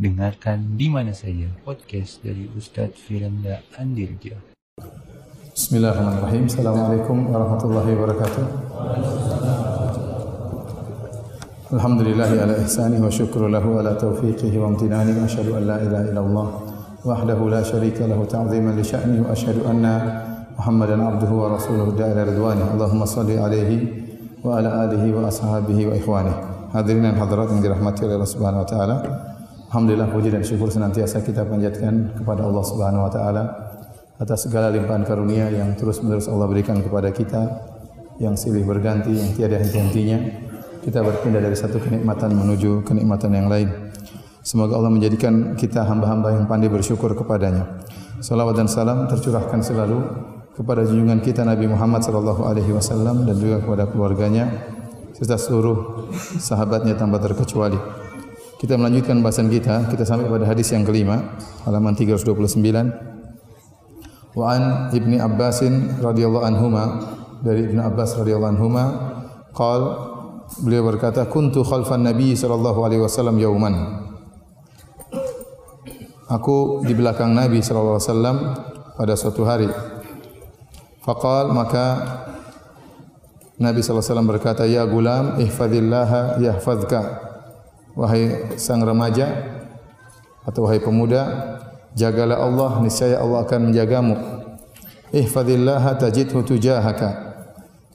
[0.00, 4.32] Dengarkan di mana saja podcast dari Ustaz Firanda Andirja.
[5.52, 6.48] Bismillahirrahmanirrahim.
[6.48, 8.44] Assalamualaikum warahmatullahi wabarakatuh.
[11.76, 16.04] Alhamdulillahi ala ihsani wa syukru lahu ala taufiqihi wa amtinani wa asyhadu an la ilaha
[16.08, 16.48] illallah
[17.04, 19.94] wahdahu la syarika lahu ta'ziman li sya'ni wa asyhadu anna
[20.56, 22.72] Muhammadan abduhu wa rasuluhu da'ila ridwani.
[22.72, 23.84] Allahumma salli alaihi
[24.40, 26.32] wa ala alihi wa ashabihi wa ikhwani.
[26.72, 28.96] Hadirin dan hadirat yang dirahmati oleh Allah Subhanahu wa taala.
[29.70, 33.42] Alhamdulillah puji dan syukur senantiasa kita panjatkan kepada Allah Subhanahu wa taala
[34.18, 37.70] atas segala limpahan karunia yang terus-menerus Allah berikan kepada kita
[38.18, 40.18] yang silih berganti yang tiada henti-hentinya.
[40.82, 43.94] Kita berpindah dari satu kenikmatan menuju kenikmatan yang lain.
[44.42, 47.86] Semoga Allah menjadikan kita hamba-hamba yang pandai bersyukur kepadanya.
[48.18, 50.02] Salawat dan salam tercurahkan selalu
[50.58, 54.50] kepada junjungan kita Nabi Muhammad sallallahu alaihi wasallam dan juga kepada keluarganya
[55.14, 56.10] serta seluruh
[56.42, 57.99] sahabatnya tanpa terkecuali.
[58.60, 64.36] Kita melanjutkan bahasan kita, kita sampai pada hadis yang kelima, halaman 329.
[64.36, 65.64] Wa an Ibni Abbas
[66.04, 66.84] radhiyallahu anhuma
[67.40, 68.84] dari Ibnu Abbas radhiyallahu anhuma
[69.56, 69.80] qal
[70.60, 73.74] beliau berkata kuntu khalfan nabi sallallahu alaihi wasallam yauman
[76.30, 78.36] Aku di belakang Nabi sallallahu alaihi wasallam
[78.94, 79.66] pada suatu hari
[81.02, 81.86] Faqal maka
[83.60, 87.29] Nabi SAW berkata, Ya gulam, ihfadillaha yahfadka.
[87.98, 89.26] Wahai sang remaja,
[90.46, 91.22] atau wahai pemuda,
[91.94, 94.14] jagalah Allah, niscaya Allah akan menjagamu.
[95.10, 97.34] Ihfadillaha tajidhu tujahaka.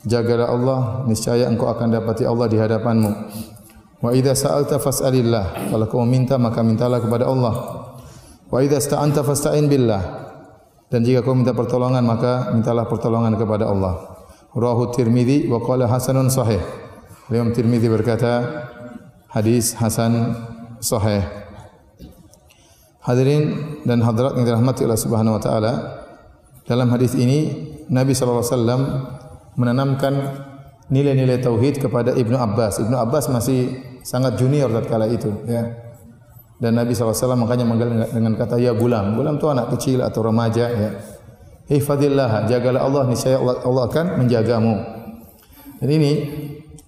[0.05, 0.79] Jagalah Allah,
[1.09, 3.11] niscaya engkau akan dapati Allah di hadapanmu.
[4.03, 5.73] Wa idza sa'alta fas'alillah.
[5.73, 7.55] Kalau kau minta, maka mintalah kepada Allah.
[8.51, 10.03] Wa idza sta'anta fasta'in billah.
[10.85, 14.21] Dan jika kau minta pertolongan maka mintalah pertolongan kepada Allah.
[14.53, 16.61] Rahu Tirmizi wa qala hasanun sahih.
[17.33, 18.45] Imam Tirmizi berkata
[19.36, 20.31] hadis hasan
[20.80, 21.28] sahih.
[23.03, 23.44] Hadirin
[23.83, 25.73] dan hadirat yang dirahmati Allah Subhanahu wa taala,
[26.66, 28.81] dalam hadis ini Nabi sallallahu alaihi wasallam
[29.59, 30.13] menanamkan
[30.90, 32.81] nilai-nilai tauhid kepada Ibnu Abbas.
[32.81, 35.85] Ibnu Abbas masih sangat junior tatkala itu, ya.
[36.56, 39.19] Dan Nabi SAW makanya manggil dengan kata ya gulam.
[39.19, 40.72] Gulam itu anak kecil atau remaja.
[40.72, 40.90] Ya.
[41.68, 44.75] Hifadillah, jagalah Allah, niscaya Allah akan menjagamu.
[45.84, 46.12] Dan ini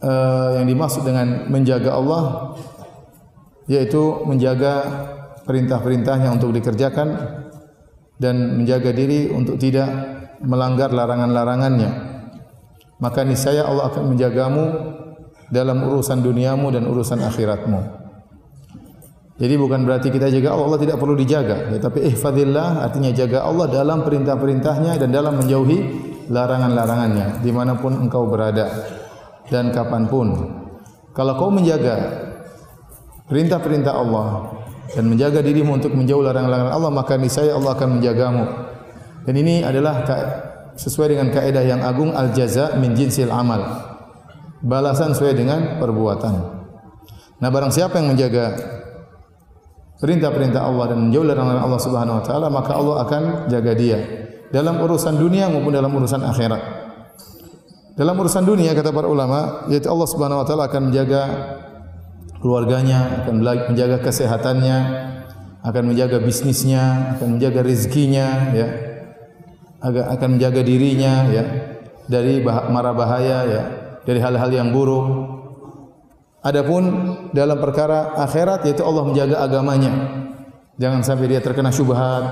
[0.02, 2.54] uh, yang dimaksud dengan menjaga Allah,
[3.70, 4.74] yaitu menjaga
[5.48, 7.08] perintah-perintahnya untuk dikerjakan
[8.18, 9.88] dan menjaga diri untuk tidak
[10.44, 11.92] melanggar larangan-larangannya.
[12.98, 14.64] Maka niscaya Allah akan menjagamu
[15.54, 17.80] dalam urusan duniamu dan urusan akhiratmu.
[19.38, 21.70] Jadi bukan berarti kita jaga Allah, Allah tidak perlu dijaga.
[21.70, 25.78] Ya, tapi ihfadillah artinya jaga Allah dalam perintah-perintahnya dan dalam menjauhi
[26.34, 27.46] larangan-larangannya.
[27.46, 28.97] Dimanapun engkau berada
[29.48, 30.28] dan kapanpun.
[31.16, 32.28] Kalau kau menjaga
[33.28, 34.54] perintah-perintah Allah
[34.94, 38.44] dan menjaga dirimu untuk menjauh larangan-larangan Allah, maka niscaya Allah akan menjagamu.
[39.28, 40.08] Dan ini adalah
[40.78, 43.60] sesuai dengan kaidah yang agung al-jaza min jinsil amal.
[44.64, 46.34] Balasan sesuai dengan perbuatan.
[47.38, 48.56] Nah, barang siapa yang menjaga
[50.02, 54.00] perintah-perintah Allah dan menjauh dari Allah Subhanahu wa taala maka Allah akan jaga dia
[54.54, 56.87] dalam urusan dunia maupun dalam urusan akhirat.
[57.98, 61.22] Dalam urusan dunia kata para ulama yaitu Allah Subhanahu wa taala akan menjaga
[62.38, 63.42] keluarganya, akan
[63.74, 64.78] menjaga kesehatannya,
[65.66, 68.68] akan menjaga bisnisnya, akan menjaga rezekinya ya.
[69.82, 71.44] akan menjaga dirinya ya
[72.06, 73.62] dari mara bahaya ya,
[74.06, 75.34] dari hal-hal yang buruk.
[76.46, 76.84] Adapun
[77.34, 79.94] dalam perkara akhirat yaitu Allah menjaga agamanya.
[80.78, 82.24] Jangan sampai dia terkena syubhat.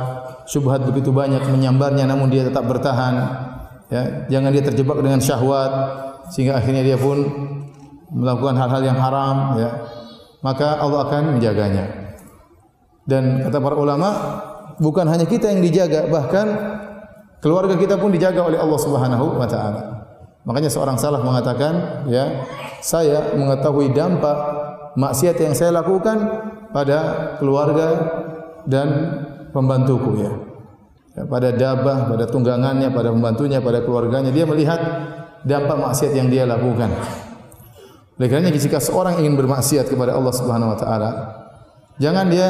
[0.45, 3.54] Syubhat begitu banyak menyambarnya namun dia tetap bertahan.
[3.93, 5.71] Ya, jangan dia terjebak dengan syahwat
[6.33, 7.21] sehingga akhirnya dia pun
[8.09, 9.69] melakukan hal-hal yang haram ya.
[10.41, 11.85] Maka Allah akan menjaganya.
[13.05, 14.09] Dan kata para ulama,
[14.81, 16.45] bukan hanya kita yang dijaga, bahkan
[17.41, 19.81] keluarga kita pun dijaga oleh Allah Subhanahu wa taala.
[20.45, 22.45] Makanya seorang salaf mengatakan, ya,
[22.81, 24.37] saya mengetahui dampak
[24.93, 26.17] maksiat yang saya lakukan
[26.69, 27.87] pada keluarga
[28.69, 28.87] dan
[29.49, 30.31] pembantuku ya.
[31.15, 34.79] Ya pada dabah, pada tunggangannya, pada pembantunya, pada keluarganya dia melihat
[35.47, 36.91] dampak maksiat yang dia lakukan.
[38.15, 41.09] Oleh kerana jika seorang ingin bermaksiat kepada Allah Subhanahu wa taala,
[41.99, 42.47] jangan dia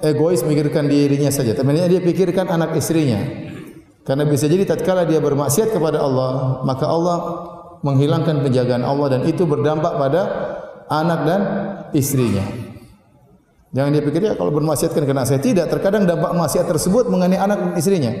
[0.00, 3.20] egois memikirkan dirinya saja, tapi dia pikirkan anak istrinya,
[4.04, 7.18] Karena bisa jadi tatkala dia bermaksiat kepada Allah, maka Allah
[7.80, 10.22] menghilangkan penjagaan Allah dan itu berdampak pada
[10.92, 11.40] anak dan
[11.96, 12.63] istrinya.
[13.74, 15.66] Jangan dia pikir ya kalau bermaksiat kan kena saya tidak.
[15.66, 18.12] Terkadang dampak maksiat tersebut mengenai anak dan istrinya.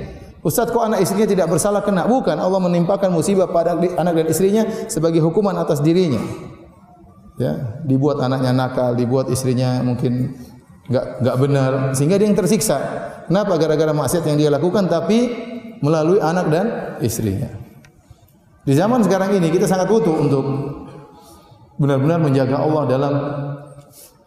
[0.42, 2.10] Ustaz kok anak istrinya tidak bersalah kena?
[2.10, 2.34] Bukan.
[2.36, 6.18] Allah menimpakan musibah pada anak dan istrinya sebagai hukuman atas dirinya.
[7.38, 10.34] Ya, dibuat anaknya nakal, dibuat istrinya mungkin
[10.90, 12.78] enggak enggak benar sehingga dia yang tersiksa.
[13.30, 13.54] Kenapa?
[13.54, 15.30] Gara-gara maksiat yang dia lakukan tapi
[15.78, 16.66] melalui anak dan
[16.98, 17.46] istrinya.
[18.66, 20.44] Di zaman sekarang ini kita sangat butuh untuk
[21.78, 23.14] benar-benar menjaga Allah dalam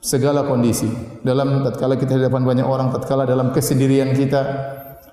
[0.08, 0.88] segala kondisi.
[1.20, 4.40] Dalam tatkala kita di depan banyak orang, tatkala dalam kesendirian kita,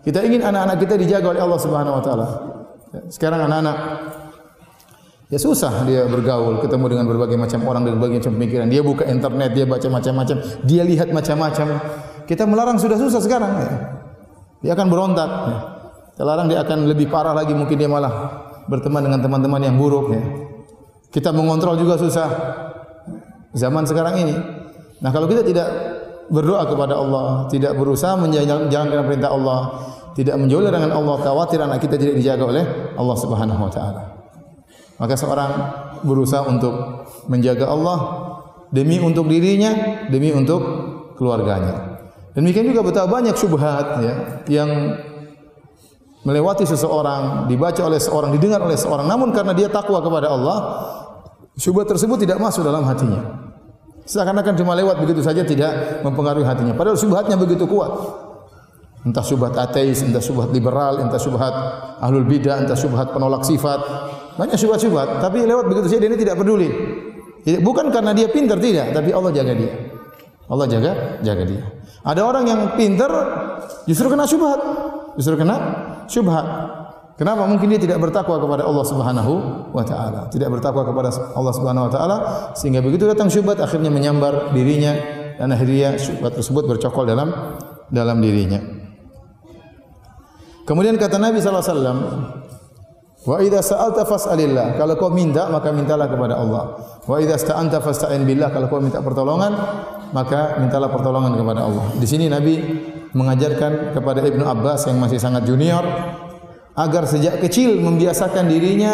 [0.06, 2.26] kita ingin anak-anak kita dijaga oleh Allah Subhanahu wa taala.
[3.10, 3.76] Sekarang anak-anak
[5.32, 8.70] Ya susah dia bergaul, ketemu dengan berbagai macam orang berbagai macam pemikiran.
[8.70, 11.66] Dia buka internet, dia baca macam-macam, dia lihat macam-macam.
[12.28, 13.52] Kita melarang sudah susah sekarang.
[13.56, 13.70] Ya.
[14.62, 15.26] Dia akan berontak.
[15.26, 15.56] Ya.
[16.14, 20.12] Kita larang dia akan lebih parah lagi, mungkin dia malah berteman dengan teman-teman yang buruk.
[20.12, 20.22] Ya.
[21.08, 22.28] Kita mengontrol juga susah.
[23.58, 24.34] Zaman sekarang ini.
[25.02, 25.68] Nah kalau kita tidak
[26.30, 29.60] berdoa kepada Allah, tidak berusaha menjalankan perintah Allah,
[30.14, 32.64] tidak menjauh dengan Allah, khawatir anak kita tidak dijaga oleh
[32.94, 34.02] Allah Subhanahu Wa Taala.
[34.94, 35.50] Maka seorang
[36.06, 36.74] berusaha untuk
[37.26, 37.98] menjaga Allah
[38.70, 40.62] demi untuk dirinya, demi untuk
[41.18, 41.98] keluarganya.
[42.34, 44.14] Demikian juga betapa banyak syubhat ya,
[44.50, 44.70] yang
[46.24, 50.58] melewati seseorang, dibaca oleh seorang, didengar oleh seorang, namun karena dia takwa kepada Allah,
[51.54, 53.43] syubhat tersebut tidak masuk dalam hatinya.
[54.04, 56.76] Seakan-akan cuma lewat begitu saja tidak mempengaruhi hatinya.
[56.76, 57.92] Padahal syubhatnya begitu kuat.
[59.04, 61.52] Entah syubhat ateis, entah syubhat liberal, entah syubhat
[62.00, 63.80] ahlul bidah, entah syubhat penolak sifat.
[64.34, 66.68] Banyak syubhat-syubhat, tapi lewat begitu saja dia ini tidak peduli.
[67.44, 69.72] Bukan karena dia pintar tidak, tapi Allah jaga dia.
[70.48, 70.92] Allah jaga
[71.24, 71.62] jaga dia.
[72.04, 73.12] Ada orang yang pintar
[73.88, 74.60] justru kena syubhat.
[75.16, 75.56] Justru kena
[76.08, 76.44] syubhat.
[77.14, 77.46] Kenapa?
[77.46, 79.32] Mungkin dia tidak bertakwa kepada Allah Subhanahu
[79.70, 80.26] wa taala.
[80.34, 82.16] Tidak bertakwa kepada Allah Subhanahu wa taala
[82.58, 84.98] sehingga begitu datang syubhat akhirnya menyambar dirinya
[85.38, 87.30] dan akhirnya syubhat tersebut bercokol dalam
[87.86, 88.58] dalam dirinya.
[90.66, 91.98] Kemudian kata Nabi sallallahu alaihi wasallam,
[93.28, 96.82] "Wa idza sa'alta fas'alillah." Kalau kau minta, maka mintalah kepada Allah.
[97.06, 99.54] "Wa idza sta'anta fasta'in billah." Kalau kau minta pertolongan,
[100.10, 101.94] maka mintalah pertolongan kepada Allah.
[101.94, 102.58] Di sini Nabi
[103.14, 105.84] mengajarkan kepada Ibnu Abbas yang masih sangat junior
[106.74, 108.92] agar sejak kecil membiasakan dirinya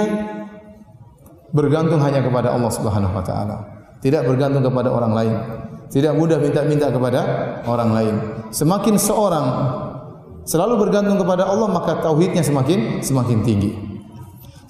[1.50, 3.56] bergantung hanya kepada Allah Subhanahu wa taala.
[4.00, 5.34] Tidak bergantung kepada orang lain.
[5.90, 7.20] Tidak mudah minta-minta kepada
[7.66, 8.14] orang lain.
[8.54, 9.46] Semakin seorang
[10.46, 13.74] selalu bergantung kepada Allah maka tauhidnya semakin semakin tinggi.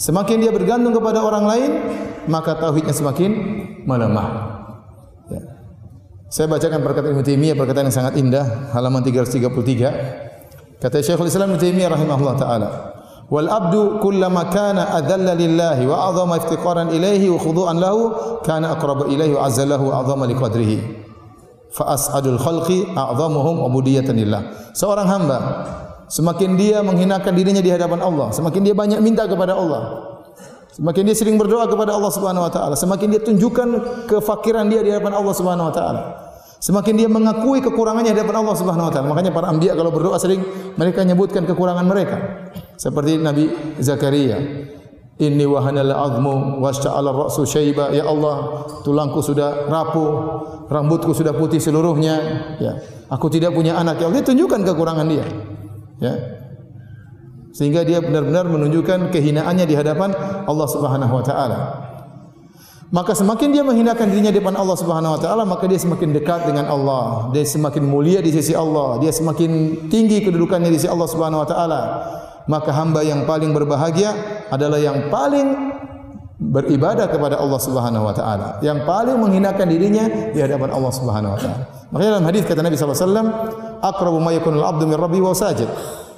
[0.00, 1.70] Semakin dia bergantung kepada orang lain
[2.26, 3.30] maka tauhidnya semakin
[3.84, 4.28] melemah.
[5.28, 5.42] Ya.
[6.32, 10.80] Saya bacakan perkataan Ibnu Taimiyah perkataan yang sangat indah halaman 333.
[10.80, 12.68] Kata Syekhul Islam Ibnu Taimiyah rahimahullah taala,
[13.30, 18.10] "Wal abdu kullama kana adalla lillahi wa a'zama iftiqaran ilaihi wa khudu'an lahu
[18.42, 21.00] kana aqraba ilaihi wa azza lahu a'zama liqadrihi."
[21.70, 24.74] fa as'adul khalqi a'zamuhum ubudiyatan lillah.
[24.74, 25.38] Seorang hamba
[26.10, 30.10] semakin dia menghinakan dirinya di hadapan Allah, semakin dia banyak minta kepada Allah.
[30.70, 33.68] Semakin dia sering berdoa kepada Allah Subhanahu wa taala, semakin dia tunjukkan
[34.06, 36.00] kefakiran dia di hadapan Allah Subhanahu wa taala.
[36.60, 39.08] Semakin dia mengakui kekurangannya hadapan Allah Subhanahu wa taala.
[39.08, 40.44] Makanya para anbiya kalau berdoa sering
[40.76, 42.16] mereka menyebutkan kekurangan mereka.
[42.76, 43.48] Seperti Nabi
[43.80, 44.36] Zakaria,
[45.20, 50.08] Inni wahanal azmu washta'ala ra'su syaiba ya Allah tulangku sudah rapuh
[50.72, 52.16] rambutku sudah putih seluruhnya.
[52.56, 54.00] Ya aku tidak punya anak.
[54.00, 55.24] Ya Allah tunjukkan kekurangan dia.
[56.00, 56.14] Ya.
[57.52, 60.12] Sehingga dia benar-benar menunjukkan kehinaannya di hadapan
[60.48, 61.89] Allah Subhanahu wa taala
[62.90, 66.50] maka semakin dia menghinakan dirinya di depan Allah Subhanahu wa taala maka dia semakin dekat
[66.50, 71.06] dengan Allah dia semakin mulia di sisi Allah dia semakin tinggi kedudukannya di sisi Allah
[71.06, 71.80] Subhanahu wa taala
[72.50, 74.10] maka hamba yang paling berbahagia
[74.50, 75.70] adalah yang paling
[76.40, 81.38] beribadah kepada Allah Subhanahu wa taala, yang paling menghinakan dirinya di hadapan Allah Subhanahu wa
[81.38, 81.64] taala.
[81.92, 83.28] Makanya dalam hadis kata Nabi sallallahu alaihi wasallam,
[83.84, 85.68] "Aqrabu ma yakunul 'abdu min rabbi wa sajid."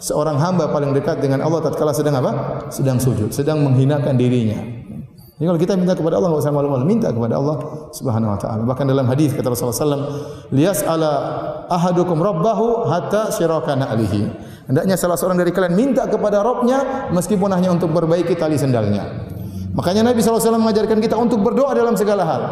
[0.02, 2.32] Seorang hamba paling dekat dengan Allah tatkala sedang apa?
[2.70, 4.58] Sedang sujud, sedang menghinakan dirinya.
[5.42, 7.56] Jadi kalau kita minta kepada Allah, enggak usah malu-malu, minta kepada Allah
[7.90, 8.62] Subhanahu wa taala.
[8.62, 11.12] Bahkan dalam hadis kata Rasulullah sallallahu alaihi wasallam, "Liyas ala
[11.66, 14.30] ahadukum rabbahu hatta syirakana alihi."
[14.70, 19.02] Hendaknya salah seorang dari kalian minta kepada Robnya meskipun hanya untuk perbaiki tali sendalnya.
[19.74, 22.42] Makanya Nabi SAW mengajarkan kita untuk berdoa dalam segala hal.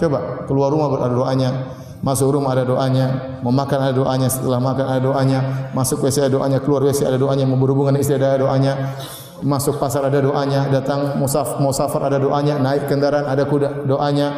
[0.00, 4.88] Coba keluar rumah berdoa doanya, masuk rumah ada doanya, mau makan ada doanya, setelah makan
[4.88, 5.38] ada doanya,
[5.76, 8.96] masuk WC ada doanya, keluar WC ada doanya, mau berhubungan istri ada doanya,
[9.42, 14.28] masuk pasar ada doanya, datang musaf musafar ada doanya, naik kendaraan ada kuda doanya,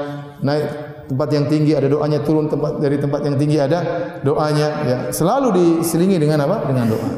[0.45, 0.67] naik
[1.11, 3.79] tempat yang tinggi ada doanya, turun tempat dari tempat yang tinggi ada
[4.23, 4.69] doanya.
[4.87, 6.69] Ya, selalu diselingi dengan apa?
[6.69, 7.11] Dengan doa.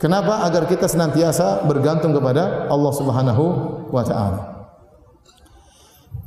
[0.00, 0.42] Kenapa?
[0.48, 3.44] Agar kita senantiasa bergantung kepada Allah Subhanahu
[3.92, 4.40] wa taala.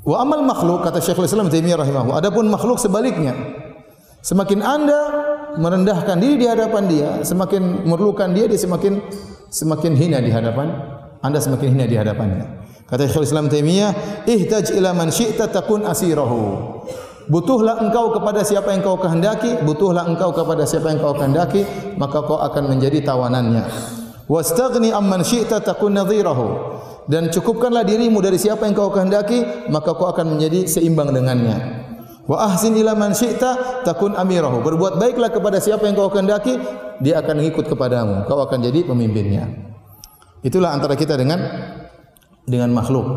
[0.07, 2.23] Wa amal makhluk kata Syekhul Islam Taimiyah rahimahullah.
[2.23, 3.35] Adapun makhluk sebaliknya.
[4.23, 5.01] Semakin Anda
[5.57, 9.01] merendahkan diri di hadapan dia, semakin memerlukan dia, dia semakin
[9.51, 10.69] semakin hina di hadapan
[11.21, 12.45] Anda semakin hina di hadapannya.
[12.87, 16.79] Kata Syekhul Islam Taimiyah, "Ihtaj ila man syi'ta takun asirahu."
[17.27, 21.67] Butuhlah engkau kepada siapa yang kau kehendaki, butuhlah engkau kepada siapa yang kau kehendaki,
[21.99, 23.67] maka kau akan menjadi tawanannya.
[24.31, 26.79] Wastaghni amman syi'ta takun nadhirahu.
[27.07, 31.55] Dan cukupkanlah dirimu dari siapa yang kau kehendaki, maka kau akan menjadi seimbang dengannya.
[32.27, 34.59] Wa ahsin ila man syi'ta takun amirahu.
[34.59, 36.59] Berbuat baiklah kepada siapa yang kau kehendaki,
[36.99, 38.27] dia akan ikut kepadamu.
[38.27, 39.47] Kau akan jadi pemimpinnya.
[40.43, 41.39] Itulah antara kita dengan
[42.43, 43.07] dengan makhluk.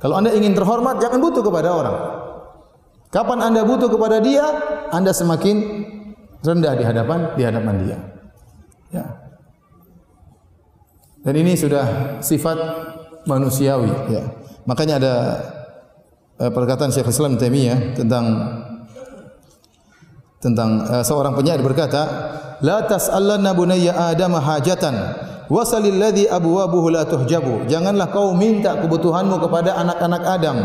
[0.00, 1.96] Kalau anda ingin terhormat, jangan butuh kepada orang.
[3.12, 4.44] Kapan anda butuh kepada dia,
[4.92, 5.84] anda semakin
[6.44, 7.98] rendah di hadapan di hadapan dia.
[8.92, 9.04] Ya.
[11.24, 12.56] Dan ini sudah sifat
[13.24, 13.92] manusiawi.
[14.12, 14.24] Ya.
[14.68, 15.14] Makanya ada
[16.36, 18.24] perkataan Syekh Islam Taimiyah tentang
[20.40, 22.02] tentang uh, seorang penyair berkata,
[22.60, 24.94] "La tas'alanna bunayya Adam hajatan
[25.50, 27.66] wasalil ladzi abwabuhu la tuhjabu.
[27.70, 30.56] Janganlah kau minta kebutuhanmu kepada anak-anak Adam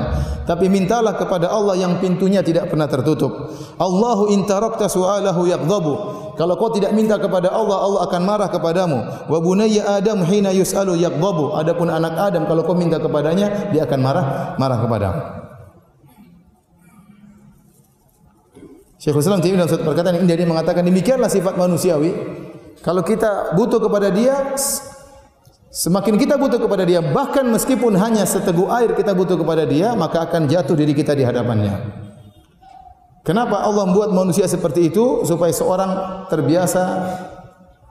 [0.46, 3.54] tapi mintalah kepada Allah yang pintunya tidak pernah tertutup.
[3.78, 5.94] Allahu in tarakta su'alahu yaghdhabu.
[6.36, 9.30] Kalau kau tidak minta kepada Allah Allah akan marah kepadamu.
[9.30, 11.54] Wa bunayya adam hina yus'alu yaghdhabu.
[11.54, 14.25] Adapun anak Adam kalau kau minta kepadanya dia akan marah
[14.58, 15.42] marah kepadamu
[19.01, 22.13] Syekhul Islam dalam satu perkataan ini dia mengatakan demikianlah sifat manusiawi
[22.81, 24.58] kalau kita butuh kepada dia,
[25.70, 30.25] semakin kita butuh kepada dia, bahkan meskipun hanya seteguk air kita butuh kepada dia, maka
[30.25, 31.77] akan jatuh diri kita di hadapannya.
[33.22, 35.22] Kenapa Allah membuat manusia seperti itu?
[35.29, 36.81] Supaya seorang terbiasa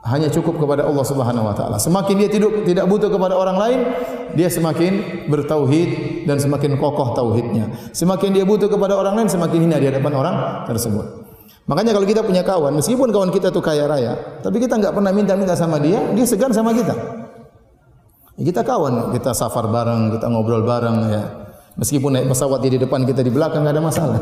[0.01, 1.77] hanya cukup kepada Allah Subhanahu wa taala.
[1.77, 3.79] Semakin dia tidak tidak butuh kepada orang lain,
[4.33, 7.69] dia semakin bertauhid dan semakin kokoh tauhidnya.
[7.93, 11.05] Semakin dia butuh kepada orang lain, semakin hina di hadapan orang tersebut.
[11.69, 15.13] Makanya kalau kita punya kawan, meskipun kawan kita itu kaya raya, tapi kita enggak pernah
[15.13, 16.97] minta-minta sama dia, dia segan sama kita.
[18.41, 21.23] Kita kawan, kita safar bareng, kita ngobrol bareng ya.
[21.77, 24.21] Meskipun naik pesawat dia di depan, kita di belakang enggak ada masalah.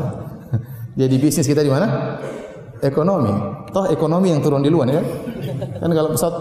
[0.98, 2.18] Dia di bisnis kita di mana?
[2.80, 3.32] Ekonomi.
[3.70, 5.02] Toh ekonomi yang turun di luar ya.
[5.80, 6.36] Kan kalau pesawat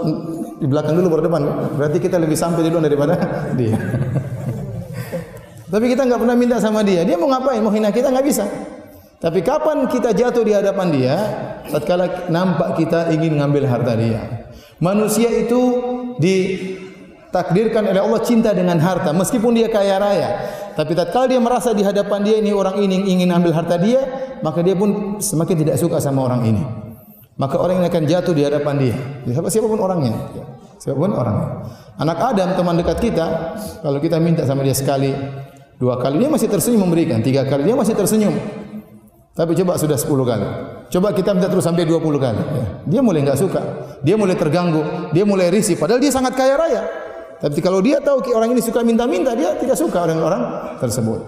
[0.59, 1.41] di belakang dulu baru depan,
[1.75, 3.15] berarti kita lebih sampai di luar daripada
[3.59, 3.75] dia.
[5.69, 7.05] Tapi kita enggak pernah minta sama dia.
[7.05, 7.61] Dia mau ngapain?
[7.61, 8.45] Mau hina kita enggak bisa.
[9.19, 11.15] Tapi kapan kita jatuh di hadapan dia?
[11.69, 14.47] Tatkala nampak kita ingin mengambil harta dia.
[14.79, 15.61] Manusia itu
[17.29, 20.29] ditakdirkan oleh Allah cinta dengan harta meskipun dia kaya raya.
[20.73, 24.01] Tapi tatkala dia merasa di hadapan dia ini orang ini ingin ambil harta dia,
[24.41, 26.63] maka dia pun semakin tidak suka sama orang ini.
[27.37, 28.95] Maka orang ini akan jatuh di hadapan dia.
[29.29, 30.11] Siapa siapapun orangnya.
[30.81, 31.47] Siapapun orangnya.
[32.01, 33.25] Anak Adam teman dekat kita,
[33.85, 35.13] kalau kita minta sama dia sekali,
[35.77, 38.35] dua kali dia masih tersenyum memberikan, tiga kali dia masih tersenyum.
[39.39, 40.47] Tapi coba sudah 10 kali.
[40.91, 42.43] Coba kita minta terus sampai 20 kali.
[42.43, 42.65] Ya.
[42.83, 43.61] Dia mulai enggak suka.
[44.03, 44.83] Dia mulai terganggu.
[45.15, 45.79] Dia mulai risih.
[45.79, 46.83] Padahal dia sangat kaya raya.
[47.39, 51.19] Tapi kalau dia tahu orang ini suka minta-minta, dia tidak suka orang-orang tersebut.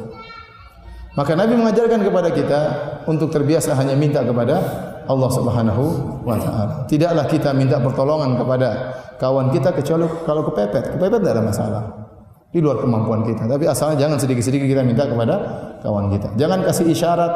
[1.16, 2.60] Maka Nabi mengajarkan kepada kita
[3.08, 4.60] untuk terbiasa hanya minta kepada
[5.08, 5.84] Allah Subhanahu
[6.24, 6.76] wa taala.
[6.88, 8.70] Tidaklah kita minta pertolongan kepada
[9.20, 10.96] kawan kita kecuali kalau kepepet.
[10.96, 11.84] Kepepet tidak ada masalah.
[12.52, 13.48] Di luar kemampuan kita.
[13.48, 15.36] Tapi asalnya jangan sedikit-sedikit kita minta kepada
[15.80, 16.36] kawan kita.
[16.36, 17.34] Jangan kasih isyarat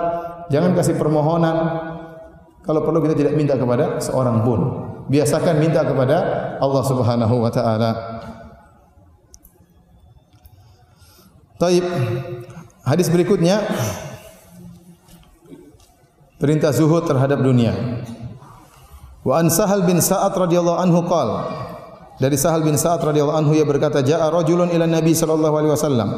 [0.49, 1.57] Jangan kasih permohonan
[2.61, 4.59] kalau perlu kita tidak minta kepada seorang pun.
[5.09, 6.17] Biasakan minta kepada
[6.57, 7.91] Allah Subhanahu wa taala.
[11.55, 11.85] Taib.
[12.85, 13.63] Hadis berikutnya
[16.37, 17.73] perintah zuhud terhadap dunia.
[19.25, 21.65] Wa an Sahal bin Sa'ad radhiyallahu anhu qala
[22.21, 26.09] dari Sahal bin Sa'ad radhiyallahu anhu ia berkata ja'a rajulun ila Nabi sallallahu alaihi wasallam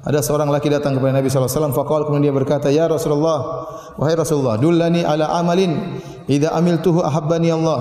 [0.00, 3.66] ada seorang laki datang kepada Nabi sallallahu alaihi wasallam kemudian dia berkata ya Rasulullah
[3.98, 5.98] wahai Rasulullah dullani ala amalin
[6.30, 7.80] idza amiltuhu ahabbani Allah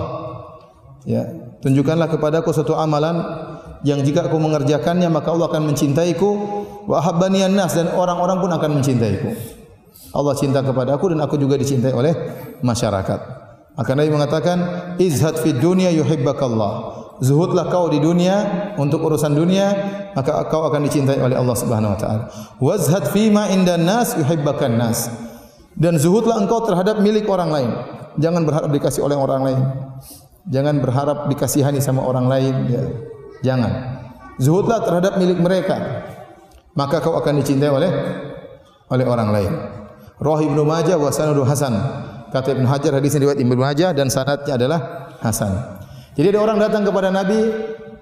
[1.06, 1.24] ya
[1.62, 3.22] tunjukkanlah kepadaku suatu amalan
[3.86, 6.30] yang jika aku mengerjakannya maka Allah akan mencintaiku
[6.90, 9.30] wa ahabbani nas dan orang-orang pun akan mencintaiku.
[10.10, 12.14] Allah cinta kepada aku dan aku juga dicintai oleh
[12.66, 13.20] masyarakat.
[13.78, 14.58] Maka Nabi mengatakan
[14.98, 16.98] izhad fid dunya yuhibbakallah.
[17.20, 19.76] Zuhudlah kau di dunia untuk urusan dunia
[20.16, 22.24] maka kau akan dicintai oleh Allah Subhanahu wa taala.
[22.58, 25.14] Wazhad fi ma indan nas yuhibbakan nas.
[25.78, 27.72] Dan zuhudlah engkau terhadap milik orang lain.
[28.20, 29.62] Jangan berharap dikasih oleh orang lain.
[30.50, 32.56] Jangan berharap dikasihani sama orang lain.
[32.68, 32.84] Ya.
[33.46, 33.72] jangan.
[34.42, 35.78] Zuhudlah terhadap milik mereka
[36.78, 37.92] maka kau akan dicintai oleh
[38.90, 39.52] oleh orang lain
[40.20, 41.74] Roh Ibnu Majah wa sanadu Hasan
[42.30, 44.80] kata Ibnu Hajar hadis ini riwayat Ibnu Majah dan sanadnya adalah
[45.24, 45.80] Hasan
[46.20, 47.40] jadi ada orang datang kepada Nabi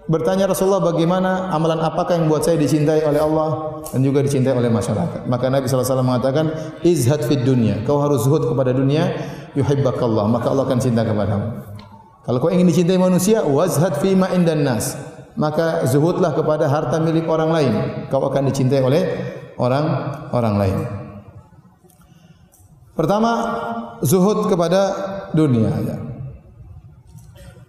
[0.08, 4.72] bertanya Rasulullah bagaimana amalan apakah yang buat saya dicintai oleh Allah dan juga dicintai oleh
[4.72, 5.28] masyarakat.
[5.28, 6.50] Maka Nabi SAW mengatakan
[6.82, 7.84] izhad fid dunya.
[7.84, 9.12] Kau harus zuhud kepada dunia
[9.54, 11.48] yuhibbakallah maka Allah akan cinta kepadamu.
[12.24, 14.96] Kalau kau ingin dicintai manusia wazhad fi ma indan nas
[15.38, 17.74] maka zuhudlah kepada harta milik orang lain.
[18.10, 19.02] Kau akan dicintai oleh
[19.62, 19.86] orang
[20.34, 20.78] orang lain.
[22.98, 23.32] Pertama,
[24.02, 24.82] zuhud kepada
[25.38, 25.70] dunia.
[25.86, 25.98] Ya.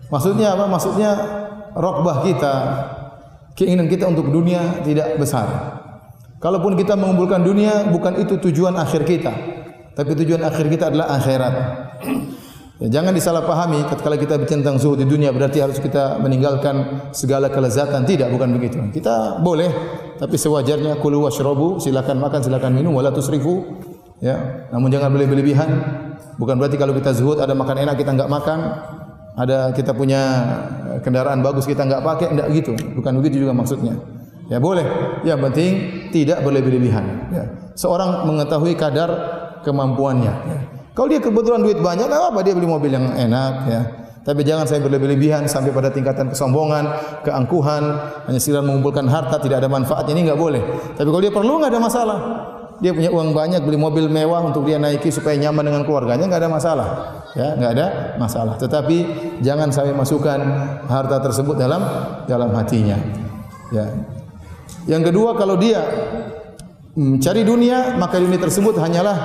[0.09, 0.65] Maksudnya apa?
[0.65, 1.11] Maksudnya
[1.77, 2.55] rokbah kita,
[3.53, 5.77] keinginan kita untuk dunia tidak besar.
[6.41, 9.33] Kalaupun kita mengumpulkan dunia, bukan itu tujuan akhir kita.
[9.93, 11.55] Tapi tujuan akhir kita adalah akhirat.
[12.79, 17.51] Ya, jangan disalahpahami ketika kita bicara tentang zuhud di dunia berarti harus kita meninggalkan segala
[17.51, 18.07] kelezatan.
[18.07, 18.79] Tidak, bukan begitu.
[18.95, 19.67] Kita boleh,
[20.15, 23.67] tapi sewajarnya kulu washrabu, silakan makan, silakan minum, wala tusrifu.
[24.23, 25.71] Ya, namun jangan berlebihan.
[26.39, 28.59] Bukan berarti kalau kita zuhud ada makan enak kita enggak makan,
[29.35, 30.23] ada kita punya
[31.03, 32.79] kendaraan bagus kita enggak pakai, enggak gitu.
[32.95, 33.99] Bukan begitu juga maksudnya.
[34.47, 34.87] Ya boleh.
[35.27, 35.71] Yang penting
[36.15, 37.27] tidak berlebihan.
[37.35, 37.45] Ya.
[37.75, 39.11] Seorang mengetahui kadar
[39.67, 40.35] kemampuannya.
[40.47, 40.78] Ya.
[40.99, 43.83] Kalau dia kebetulan duit banyak, apa dia beli mobil yang enak ya.
[44.27, 46.91] Tapi jangan saya berlebih-lebihan sampai pada tingkatan kesombongan,
[47.23, 47.83] keangkuhan,
[48.27, 50.59] hanya sekedar mengumpulkan harta tidak ada manfaatnya ini enggak boleh.
[50.99, 52.19] Tapi kalau dia perlu enggak ada masalah.
[52.83, 56.43] Dia punya uang banyak beli mobil mewah untuk dia naiki supaya nyaman dengan keluarganya enggak
[56.43, 56.89] ada masalah.
[57.39, 57.87] Ya, enggak ada
[58.19, 58.55] masalah.
[58.59, 58.97] Tetapi
[59.39, 60.39] jangan saya masukkan
[60.91, 61.81] harta tersebut dalam
[62.27, 62.99] dalam hatinya.
[63.71, 63.87] Ya.
[64.91, 65.79] Yang kedua kalau dia
[66.99, 69.17] mencari dunia, maka dunia tersebut hanyalah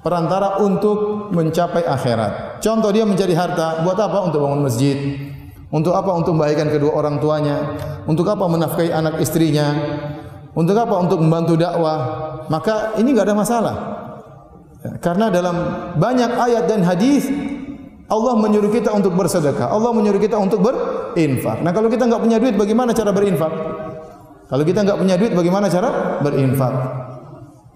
[0.00, 2.60] perantara untuk mencapai akhirat.
[2.64, 4.28] Contoh dia mencari harta, buat apa?
[4.28, 4.96] Untuk bangun masjid.
[5.70, 6.10] Untuk apa?
[6.16, 7.78] Untuk membahagikan kedua orang tuanya.
[8.04, 8.44] Untuk apa?
[8.48, 9.70] Menafkahi anak istrinya.
[10.56, 10.98] Untuk apa?
[10.98, 11.98] Untuk membantu dakwah.
[12.50, 13.76] Maka ini enggak ada masalah.
[15.04, 15.56] Karena dalam
[16.00, 17.28] banyak ayat dan hadis
[18.10, 19.70] Allah menyuruh kita untuk bersedekah.
[19.70, 21.62] Allah menyuruh kita untuk berinfak.
[21.62, 23.52] Nah, kalau kita enggak punya duit, bagaimana cara berinfak?
[24.50, 26.74] Kalau kita enggak punya duit, bagaimana cara berinfak?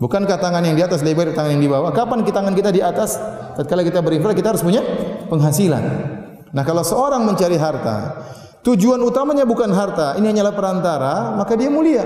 [0.04, 1.88] Bukankah tangan yang di atas lebih dari tangan yang di bawah?
[1.88, 3.16] Kapan kita tangan kita di atas?
[3.56, 4.84] Tatkala kita berinfak, kita harus punya
[5.32, 5.80] penghasilan.
[6.52, 8.20] Nah, kalau seorang mencari harta,
[8.68, 12.04] tujuan utamanya bukan harta, ini hanyalah perantara, maka dia mulia.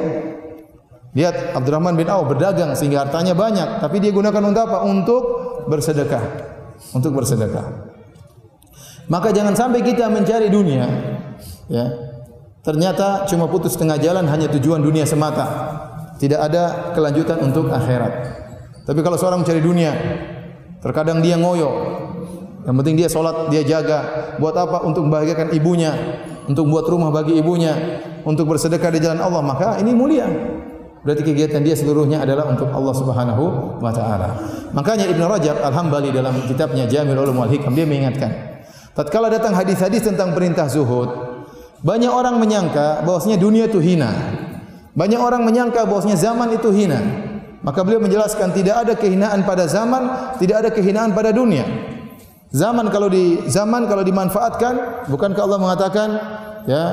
[1.10, 4.78] Lihat Abdurrahman bin Auf berdagang sehingga hartanya banyak, tapi dia gunakan untuk apa?
[4.86, 5.22] Untuk
[5.66, 6.22] bersedekah.
[6.94, 7.66] Untuk bersedekah.
[9.10, 10.86] Maka jangan sampai kita mencari dunia,
[11.66, 11.86] ya.
[12.62, 15.74] Ternyata cuma putus tengah jalan hanya tujuan dunia semata.
[16.18, 18.12] Tidak ada kelanjutan untuk akhirat.
[18.82, 19.92] Tapi kalau seorang mencari dunia,
[20.82, 21.70] terkadang dia ngoyo.
[22.66, 24.34] Yang penting dia solat, dia jaga.
[24.42, 24.82] Buat apa?
[24.82, 25.94] Untuk membahagiakan ibunya,
[26.50, 29.40] untuk buat rumah bagi ibunya, untuk bersedekah di jalan Allah.
[29.40, 30.26] Maka ini mulia.
[31.06, 33.44] Berarti kegiatan dia seluruhnya adalah untuk Allah Subhanahu
[33.78, 34.34] wa taala.
[34.74, 38.60] Makanya Ibn Rajab Al-Hambali dalam kitabnya Jamil Ulum wal Hikam dia mengingatkan,
[38.98, 41.08] tatkala datang hadis-hadis tentang perintah zuhud,
[41.86, 44.10] banyak orang menyangka bahwasanya dunia itu hina.
[44.98, 46.98] Banyak orang menyangka bahwasanya zaman itu hina.
[47.62, 51.62] Maka beliau menjelaskan tidak ada kehinaan pada zaman, tidak ada kehinaan pada dunia.
[52.50, 56.08] Zaman kalau di zaman kalau dimanfaatkan, bukankah Allah mengatakan
[56.66, 56.84] ya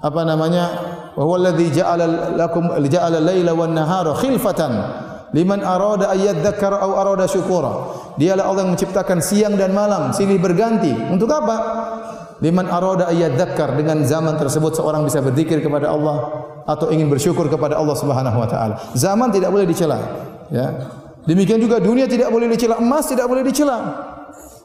[0.00, 0.64] apa namanya?
[1.12, 4.72] Wa huwa alladhi ja'ala lakum ja'ala al-laila wan nahara khilfatan
[5.36, 7.72] liman arada ayyadhakkara aw arada syukura.
[8.16, 10.92] Dialah Allah yang menciptakan siang dan malam silih berganti.
[11.12, 11.56] Untuk apa?
[12.36, 17.80] Liman arada ayyadhakkar dengan zaman tersebut seorang bisa berzikir kepada Allah atau ingin bersyukur kepada
[17.80, 18.74] Allah Subhanahu wa taala.
[18.92, 19.96] Zaman tidak boleh dicela,
[20.52, 20.92] ya.
[21.24, 23.78] Demikian juga dunia tidak boleh dicela, emas tidak boleh dicela.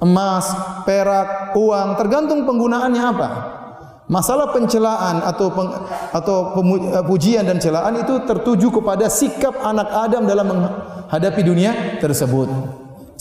[0.02, 0.50] Emas,
[0.84, 3.30] perak, uang tergantung penggunaannya apa.
[4.12, 5.72] Masalah pencelaan atau peng,
[6.12, 12.50] atau eh, pujian dan celaan itu tertuju kepada sikap anak Adam dalam menghadapi dunia tersebut.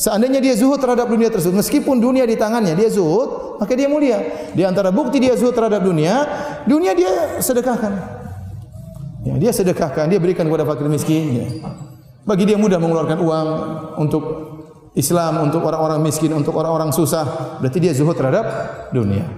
[0.00, 4.48] Seandainya dia zuhud terhadap dunia tersebut, meskipun dunia di tangannya, dia zuhud, maka dia mulia.
[4.56, 6.24] Di antara bukti dia zuhud terhadap dunia,
[6.64, 7.92] dunia dia sedekahkan.
[9.28, 11.44] Ya, dia sedekahkan, dia berikan kepada fakir miskin.
[11.44, 11.46] Ya.
[12.24, 13.48] Bagi dia mudah mengeluarkan uang
[14.00, 14.24] untuk
[14.96, 17.60] Islam, untuk orang-orang miskin, untuk orang-orang susah.
[17.60, 18.48] Berarti dia zuhud terhadap
[18.96, 19.28] dunia.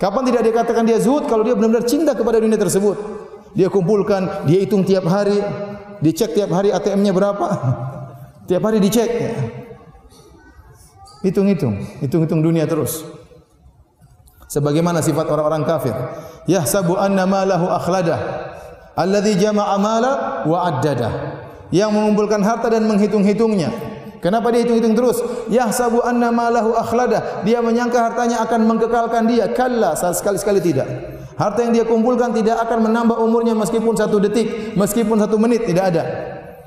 [0.00, 1.28] Kapan tidak dia katakan dia zuhud?
[1.28, 2.96] Kalau dia benar-benar cinta kepada dunia tersebut.
[3.52, 5.36] Dia kumpulkan, dia hitung tiap hari.
[6.00, 7.46] Dicek tiap hari ATM-nya berapa.
[8.48, 9.10] Tiap hari dicek.
[9.12, 9.57] Ya.
[11.24, 11.80] Hitung-hitung.
[12.04, 13.02] Hitung-hitung dunia terus.
[14.48, 15.94] Sebagaimana sifat orang-orang kafir.
[16.48, 18.48] Yahsabu anna malahu akhladah
[18.98, 21.08] alladhi jama'a mala wa addada
[21.70, 23.70] yang mengumpulkan harta dan menghitung-hitungnya
[24.18, 29.94] kenapa dia hitung-hitung terus yahsabu anna malahu akhlada dia menyangka hartanya akan mengkekalkan dia kalla
[29.94, 30.88] sekali-sekali tidak
[31.38, 35.94] harta yang dia kumpulkan tidak akan menambah umurnya meskipun satu detik meskipun satu menit tidak
[35.94, 36.02] ada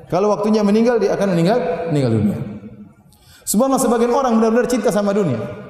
[0.08, 1.60] kalau waktunya meninggal dia akan meninggal
[1.92, 2.38] meninggal dunia
[3.42, 5.62] Subhanallah sebagian orang benar-benar cinta sama dunia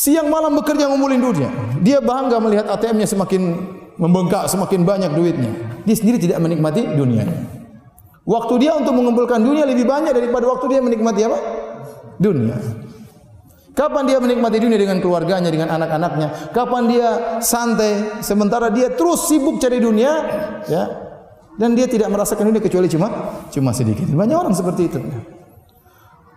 [0.00, 1.50] Siang malam bekerja ngumpulin dunia.
[1.84, 3.42] Dia bangga melihat ATM-nya semakin
[4.00, 5.52] membengkak semakin banyak duitnya.
[5.84, 7.28] Dia sendiri tidak menikmati dunia.
[8.24, 11.38] Waktu dia untuk mengumpulkan dunia lebih banyak daripada waktu dia menikmati apa?
[12.16, 12.56] Dunia.
[13.76, 16.52] Kapan dia menikmati dunia dengan keluarganya, dengan anak-anaknya?
[16.56, 17.08] Kapan dia
[17.44, 20.12] santai sementara dia terus sibuk cari dunia,
[20.64, 20.84] ya?
[21.60, 23.08] Dan dia tidak merasakan dunia kecuali cuma
[23.52, 24.08] cuma sedikit.
[24.08, 25.00] Banyak orang seperti itu.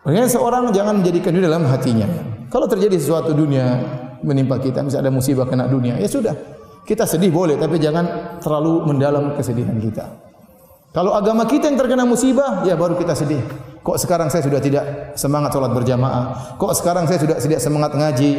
[0.03, 2.07] Makanya seorang jangan menjadikan dunia dalam hatinya.
[2.51, 3.79] Kalau terjadi sesuatu dunia
[4.19, 6.35] menimpa kita, misalnya ada musibah kena dunia, ya sudah.
[6.83, 10.03] Kita sedih boleh, tapi jangan terlalu mendalam kesedihan kita.
[10.93, 13.41] Kalau agama kita yang terkena musibah, ya baru kita sedih.
[13.83, 14.85] Kok sekarang saya sudah tidak
[15.19, 16.55] semangat sholat berjamaah?
[16.55, 18.31] Kok sekarang saya sudah tidak semangat ngaji?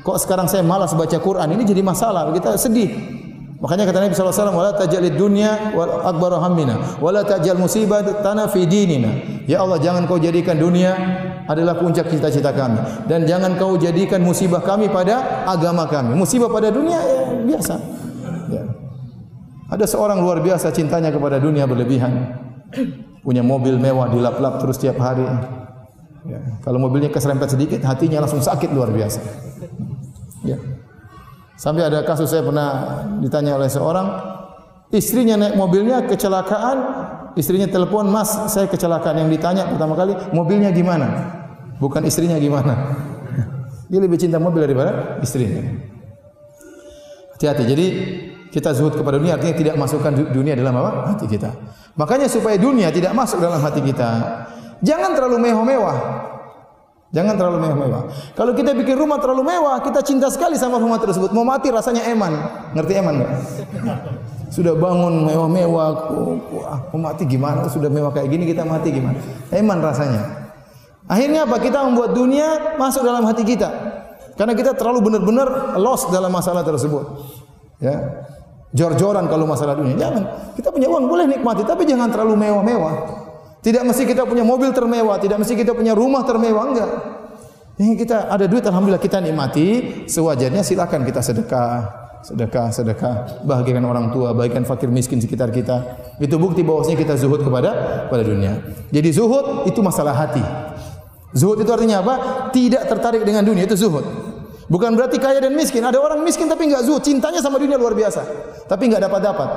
[0.00, 1.52] Kok sekarang saya malas baca Quran?
[1.52, 2.32] Ini jadi masalah.
[2.32, 2.92] Kita sedih.
[3.56, 8.04] Makanya kata Nabi SAW, "Wala tajalid dunya wal akbar hammina, wala tajal musibah
[8.52, 9.08] fi dinina."
[9.48, 10.92] Ya Allah, jangan kau jadikan dunia
[11.48, 16.12] adalah puncak cita-cita kami dan jangan kau jadikan musibah kami pada agama kami.
[16.12, 17.74] Musibah pada dunia ya biasa.
[18.52, 18.62] Ya.
[19.72, 22.36] Ada seorang luar biasa cintanya kepada dunia berlebihan.
[23.24, 25.24] Punya mobil mewah dilap-lap terus tiap hari.
[26.26, 26.60] Ya.
[26.60, 29.22] Kalau mobilnya keserempet sedikit, hatinya langsung sakit luar biasa.
[30.42, 30.58] Ya.
[31.56, 34.06] Sampai ada kasus saya pernah ditanya oleh seorang,
[34.92, 36.76] istrinya naik mobilnya kecelakaan,
[37.32, 41.32] istrinya telepon, "Mas, saya kecelakaan." Yang ditanya pertama kali, "Mobilnya gimana?"
[41.80, 42.92] Bukan istrinya gimana.
[43.90, 45.64] Dia lebih cinta mobil daripada istrinya.
[47.36, 47.64] Hati-hati.
[47.68, 47.86] Jadi
[48.48, 51.12] kita zuhud kepada dunia artinya tidak masukkan dunia dalam apa?
[51.12, 51.52] hati kita.
[51.96, 54.08] Makanya supaya dunia tidak masuk dalam hati kita,
[54.80, 55.96] jangan terlalu mewah-mewah.
[57.16, 58.02] Jangan terlalu mewah-mewah.
[58.36, 61.32] Kalau kita bikin rumah terlalu mewah, kita cinta sekali sama rumah tersebut.
[61.32, 62.36] Mau mati rasanya eman.
[62.76, 63.32] Ngerti eman enggak?
[64.52, 65.88] Sudah bangun mewah-mewah,
[66.52, 67.64] wah, mau mati gimana?
[67.72, 69.16] Sudah mewah kayak gini kita mati gimana?
[69.48, 70.52] Eman rasanya.
[71.08, 71.56] Akhirnya apa?
[71.56, 73.72] Kita membuat dunia masuk dalam hati kita.
[74.36, 77.16] Karena kita terlalu benar-benar lost dalam masalah tersebut.
[77.80, 78.28] Ya.
[78.76, 79.96] Jor-joran kalau masalah dunia.
[79.96, 80.52] Jangan.
[80.52, 83.24] Kita punya uang boleh nikmati, tapi jangan terlalu mewah-mewah.
[83.64, 86.90] Tidak mesti kita punya mobil termewah, tidak mesti kita punya rumah termewah, enggak.
[87.76, 89.66] Yang kita ada duit, alhamdulillah kita nikmati.
[90.08, 91.72] Sewajarnya silakan kita sedekah,
[92.24, 93.14] sedekah, sedekah,
[93.44, 95.82] bahagikan orang tua, bahagikan fakir miskin sekitar kita.
[96.16, 97.70] Itu bukti bahwasanya kita zuhud kepada
[98.08, 98.64] pada dunia.
[98.88, 100.40] Jadi zuhud itu masalah hati.
[101.36, 102.14] Zuhud itu artinya apa?
[102.48, 104.04] Tidak tertarik dengan dunia itu zuhud.
[104.66, 105.84] Bukan berarti kaya dan miskin.
[105.84, 108.24] Ada orang miskin tapi enggak zuhud, cintanya sama dunia luar biasa,
[108.66, 109.48] tapi enggak dapat dapat.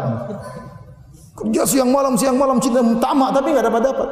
[1.39, 4.09] Kerja siang malam, siang malam, cinta tamak tapi enggak dapat dapat.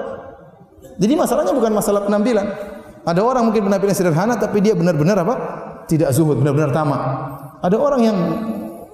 [0.97, 2.47] Jadi masalahnya bukan masalah penampilan.
[3.03, 5.35] Ada orang mungkin penampilan sederhana tapi dia benar-benar apa?
[5.87, 7.01] Tidak zuhud, benar-benar tamak.
[7.63, 8.17] Ada orang yang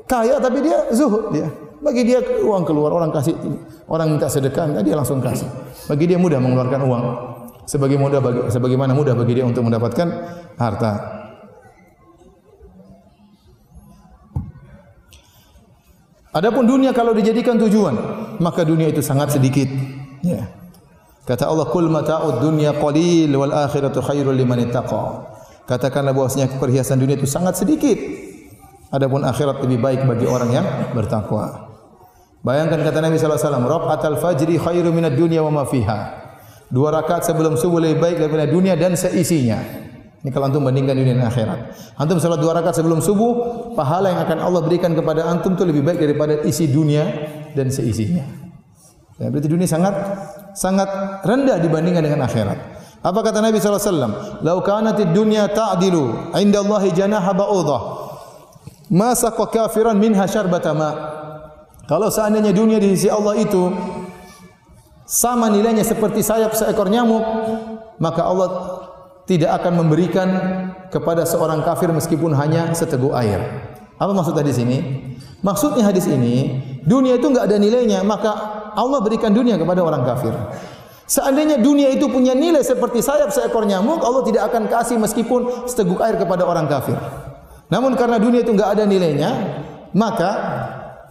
[0.09, 1.49] kaya tapi dia zuhud dia.
[1.83, 3.35] Bagi dia uang keluar, orang kasih
[3.91, 5.45] orang minta sedekah, dia langsung kasih.
[5.91, 7.03] Bagi dia mudah mengeluarkan uang.
[7.67, 10.07] Sebagai mudah bagi, sebagaimana mudah bagi dia untuk mendapatkan
[10.59, 11.22] harta.
[16.33, 17.93] Adapun dunia kalau dijadikan tujuan,
[18.41, 19.69] maka dunia itu sangat sedikit.
[20.25, 20.49] Ya.
[21.23, 25.29] Kata Allah, "Kul mata'ud dunya qalil wal akhiratu khairul liman ittaqa."
[25.69, 27.95] Katakanlah bahwasanya perhiasan dunia itu sangat sedikit.
[28.91, 31.71] Adapun akhirat lebih baik bagi orang yang bertakwa.
[32.43, 36.19] Bayangkan kata Nabi sallallahu alaihi wasallam, "Raqatul fajri khairu minad dunya wa ma fiha."
[36.67, 39.61] Dua rakaat sebelum subuh lebih baik daripada dunia dan seisinya.
[40.23, 41.59] Ini kalau antum bandingkan dunia dan akhirat.
[41.99, 43.31] Antum salat dua rakaat sebelum subuh,
[43.75, 47.03] pahala yang akan Allah berikan kepada antum itu lebih baik daripada isi dunia
[47.51, 48.23] dan seisinya.
[49.19, 49.91] Ya, berarti dunia sangat
[50.55, 50.87] sangat
[51.27, 52.55] rendah dibandingkan dengan akhirat.
[53.03, 54.15] Apa kata Nabi wasallam?
[54.47, 57.81] "Lau kanatid dunya ta'dilu 'inda Allah janaha ba'udah,
[58.95, 60.89] ma saqa kafiran minha syarbata ma."
[61.83, 63.75] Kalau seandainya dunia di sisi Allah itu
[65.03, 67.21] sama nilainya seperti sayap seekor nyamuk,
[67.99, 68.72] maka Allah
[69.23, 70.29] tidak akan memberikan
[70.91, 73.39] kepada seorang kafir meskipun hanya seteguk air.
[73.95, 75.09] Apa maksud hadis ini?
[75.43, 78.31] Maksudnya hadis ini, dunia itu enggak ada nilainya, maka
[78.75, 80.31] Allah berikan dunia kepada orang kafir.
[81.03, 85.99] Seandainya dunia itu punya nilai seperti sayap seekor nyamuk, Allah tidak akan kasih meskipun seteguk
[85.99, 86.95] air kepada orang kafir.
[87.67, 89.31] Namun karena dunia itu enggak ada nilainya,
[89.91, 90.31] maka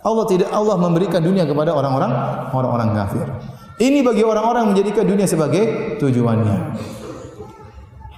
[0.02, 2.12] Allah tidak Allah memberikan dunia kepada orang-orang
[2.56, 3.26] orang-orang kafir.
[3.78, 6.56] Ini bagi orang-orang menjadikan dunia sebagai tujuannya.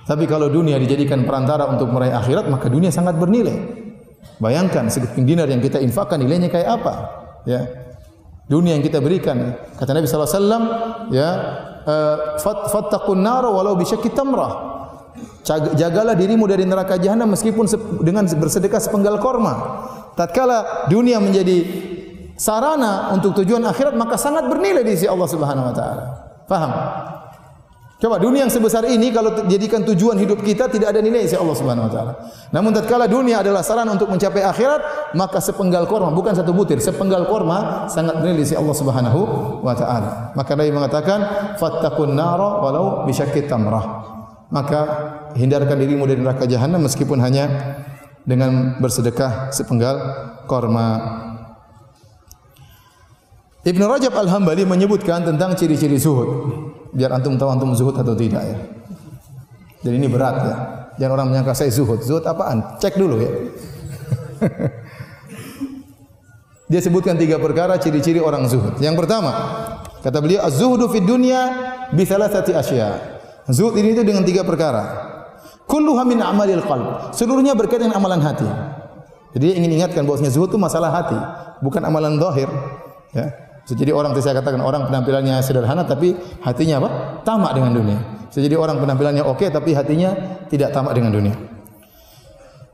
[0.04, 3.56] Tapi kalau dunia dijadikan perantara untuk meraih akhirat, maka dunia sangat bernilai.
[4.36, 6.92] Bayangkan sekeping dinar yang kita infakkan nilainya kayak apa?
[7.48, 7.64] Ya.
[8.44, 9.56] Dunia yang kita berikan.
[9.80, 10.62] Kata Nabi wasallam,
[11.08, 11.28] ya,
[11.88, 14.76] eh, fattaqun nar walau bi syakki tamrah.
[15.76, 17.64] Jagalah dirimu dari neraka jahanam meskipun
[18.04, 19.54] dengan bersedekah sepenggal korma.
[20.16, 21.64] Tatkala dunia menjadi
[22.34, 26.04] sarana untuk tujuan akhirat maka sangat bernilai di sisi Allah Subhanahu wa taala.
[26.44, 26.72] Faham?
[27.94, 31.54] Coba dunia yang sebesar ini kalau jadikan tujuan hidup kita tidak ada nilai sisi Allah
[31.54, 32.12] Subhanahu wa taala.
[32.50, 37.30] Namun tatkala dunia adalah sarana untuk mencapai akhirat, maka sepenggal korma bukan satu butir, sepenggal
[37.30, 39.20] korma sangat bernilai sisi Allah Subhanahu
[39.62, 40.34] wa taala.
[40.34, 41.18] Maka Nabi mengatakan,
[41.54, 44.10] "Fattaqun nara walau bisyaqqi tamrah."
[44.50, 44.80] Maka
[45.38, 47.46] hindarkan dirimu dari neraka jahanam meskipun hanya
[48.26, 49.96] dengan bersedekah sepenggal
[50.50, 51.22] korma.
[53.64, 56.28] Ibn Rajab Al-Hambali menyebutkan tentang ciri-ciri zuhud
[56.94, 58.56] biar antum tahu antum zuhud atau tidak ya.
[59.84, 60.54] Dan ini berat ya.
[60.96, 62.00] Jangan orang menyangka saya zuhud.
[62.00, 62.78] Zuhud apaan?
[62.78, 63.30] Cek dulu ya.
[66.70, 68.80] Dia sebutkan tiga perkara ciri-ciri orang zuhud.
[68.80, 69.30] Yang pertama,
[70.00, 71.52] kata beliau az-zuhdu fid dunya
[71.92, 72.88] bi thalathati asya.
[73.52, 75.12] Zuhud ini itu dengan tiga perkara.
[75.68, 77.12] Kulluha min amalil qalb.
[77.12, 78.48] Seluruhnya berkaitan dengan amalan hati.
[79.36, 81.18] Jadi ingin ingatkan bahwasanya zuhud itu masalah hati,
[81.60, 82.48] bukan amalan zahir.
[83.12, 83.43] Ya.
[83.64, 86.12] Jadi orang saya katakan orang penampilannya sederhana tapi
[86.44, 86.88] hatinya apa?
[87.24, 87.98] Tamak dengan dunia.
[88.28, 90.12] Jadi orang penampilannya oke okay, tapi hatinya
[90.52, 91.32] tidak tamak dengan dunia.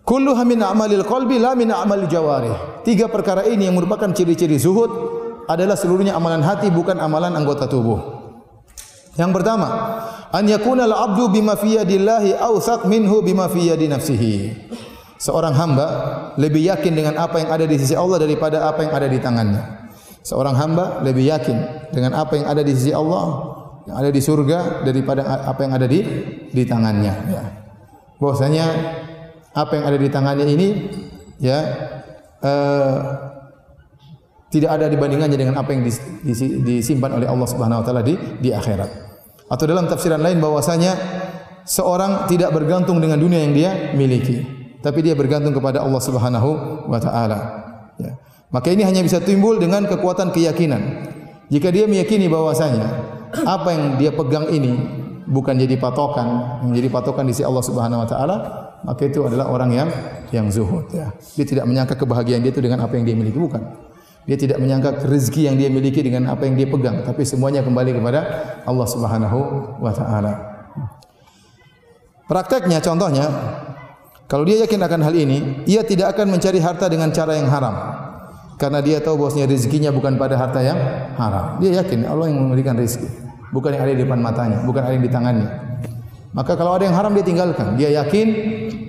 [0.03, 2.83] Kulluha min amalil qalbi la min amalil jawarih.
[2.83, 4.91] Tiga perkara ini yang merupakan ciri-ciri zuhud
[5.47, 8.19] adalah seluruhnya amalan hati bukan amalan anggota tubuh.
[9.15, 9.69] Yang pertama,
[10.35, 14.35] an yakuna al-'abdu bima fi yadillahi awsaq minhu bima fi yadi nafsihi.
[15.23, 15.87] Seorang hamba
[16.41, 19.80] lebih yakin dengan apa yang ada di sisi Allah daripada apa yang ada di tangannya.
[20.21, 23.57] Seorang hamba lebih yakin dengan apa yang ada di sisi Allah
[23.89, 26.01] yang ada di surga daripada apa yang ada di
[26.53, 27.15] di tangannya.
[27.33, 27.43] Ya.
[28.21, 28.67] Bahwasanya
[29.57, 30.69] apa yang ada di tangannya ini
[31.41, 31.59] ya
[32.45, 32.97] uh,
[34.51, 35.87] tidak ada dibandingannya dengan apa yang
[36.67, 38.91] disimpan oleh Allah Subhanahu wa taala di di akhirat.
[39.51, 40.95] Atau dalam tafsiran lain bahwasanya
[41.67, 44.43] seorang tidak bergantung dengan dunia yang dia miliki,
[44.83, 46.51] tapi dia bergantung kepada Allah Subhanahu
[46.87, 47.39] wa taala.
[48.51, 51.07] Maka ini hanya bisa timbul dengan kekuatan keyakinan.
[51.51, 52.87] Jika dia meyakini bahwasanya
[53.47, 54.75] apa yang dia pegang ini
[55.31, 58.37] bukan jadi patokan, menjadi patokan di sisi Allah Subhanahu wa taala,
[58.83, 59.89] maka itu adalah orang yang
[60.35, 61.15] yang zuhud ya.
[61.39, 63.63] Dia tidak menyangka kebahagiaan dia itu dengan apa yang dia miliki bukan.
[64.27, 68.03] Dia tidak menyangka rezeki yang dia miliki dengan apa yang dia pegang, tapi semuanya kembali
[68.03, 68.21] kepada
[68.67, 69.39] Allah Subhanahu
[69.79, 70.33] wa taala.
[72.27, 73.27] Prakteknya contohnya
[74.31, 77.75] kalau dia yakin akan hal ini, ia tidak akan mencari harta dengan cara yang haram.
[78.61, 80.77] Karena dia tahu bahwasanya rezekinya bukan pada harta yang
[81.17, 81.57] haram.
[81.65, 83.09] Dia yakin Allah yang memberikan rezeki,
[83.57, 85.49] bukan yang ada di depan matanya, bukan ada yang di tangannya.
[86.37, 87.81] Maka kalau ada yang haram dia tinggalkan.
[87.81, 88.27] Dia yakin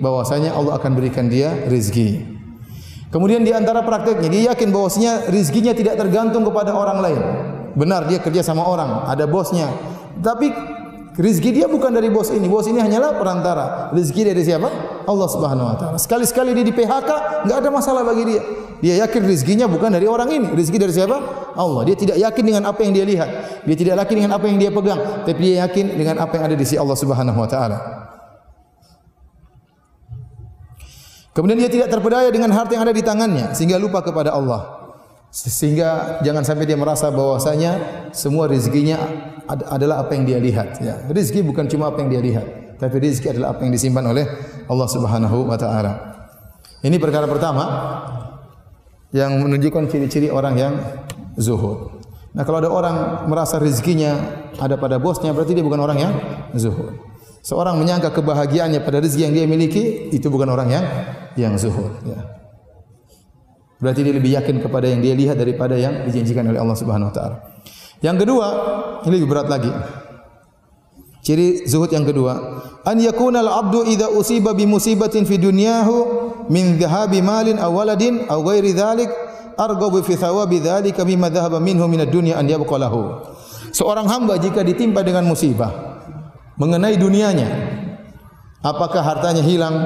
[0.04, 2.36] bahwasanya Allah akan berikan dia rezeki.
[3.08, 7.20] Kemudian di antara prakteknya dia yakin bahwasanya rezekinya tidak tergantung kepada orang lain.
[7.72, 9.72] Benar dia kerja sama orang, ada bosnya.
[10.20, 10.52] Tapi
[11.16, 12.48] rezeki dia bukan dari bos ini.
[12.48, 13.64] Bos ini hanyalah perantara.
[13.92, 14.68] Rezeki dari siapa?
[15.04, 15.96] Allah Subhanahu wa taala.
[16.00, 17.10] Sekali-sekali dia di PHK,
[17.46, 18.42] enggak ada masalah bagi dia.
[18.82, 20.48] Dia yakin rezekinya bukan dari orang ini.
[20.50, 21.16] Rezeki dari siapa?
[21.54, 21.82] Allah.
[21.86, 23.28] Dia tidak yakin dengan apa yang dia lihat.
[23.62, 26.56] Dia tidak yakin dengan apa yang dia pegang, tapi dia yakin dengan apa yang ada
[26.58, 27.78] di sisi Allah Subhanahu wa taala.
[31.32, 34.92] Kemudian dia tidak terpedaya dengan harta yang ada di tangannya sehingga lupa kepada Allah.
[35.32, 39.00] Sehingga jangan sampai dia merasa bahwasanya semua rezekinya
[39.48, 40.78] adalah apa yang dia lihat.
[40.82, 41.02] Ya.
[41.08, 42.46] Rezeki bukan cuma apa yang dia lihat,
[42.78, 44.24] tapi rezeki adalah apa yang disimpan oleh
[44.66, 45.92] Allah Subhanahu wa taala.
[46.82, 47.64] Ini perkara pertama
[49.14, 50.74] yang menunjukkan ciri-ciri orang yang
[51.38, 52.02] zuhud.
[52.32, 52.96] Nah, kalau ada orang
[53.28, 54.16] merasa rezekinya
[54.56, 56.12] ada pada bosnya, berarti dia bukan orang yang
[56.56, 56.96] zuhud.
[57.44, 60.84] Seorang menyangka kebahagiaannya pada rezeki yang dia miliki, itu bukan orang yang
[61.36, 61.92] yang zuhud.
[62.08, 62.42] Ya.
[63.82, 67.14] Berarti dia lebih yakin kepada yang dia lihat daripada yang dijanjikan oleh Allah Subhanahu wa
[67.14, 67.36] taala.
[68.02, 68.46] Yang kedua,
[69.06, 69.70] ini lebih berat lagi.
[71.22, 72.34] Ciri zuhud yang kedua,
[72.82, 75.94] an yakuna al-'abdu idza usiba bi musibatin fi dunyahu
[76.50, 79.06] min dhahabi malin aw waladin aw ghairi dhalik
[79.54, 83.22] arghabu fi thawabi dhalika mimma dhahaba minhu min ad-dunya an yabqa lahu.
[83.70, 85.70] Seorang hamba jika ditimpa dengan musibah
[86.58, 87.48] mengenai dunianya,
[88.66, 89.78] apakah hartanya hilang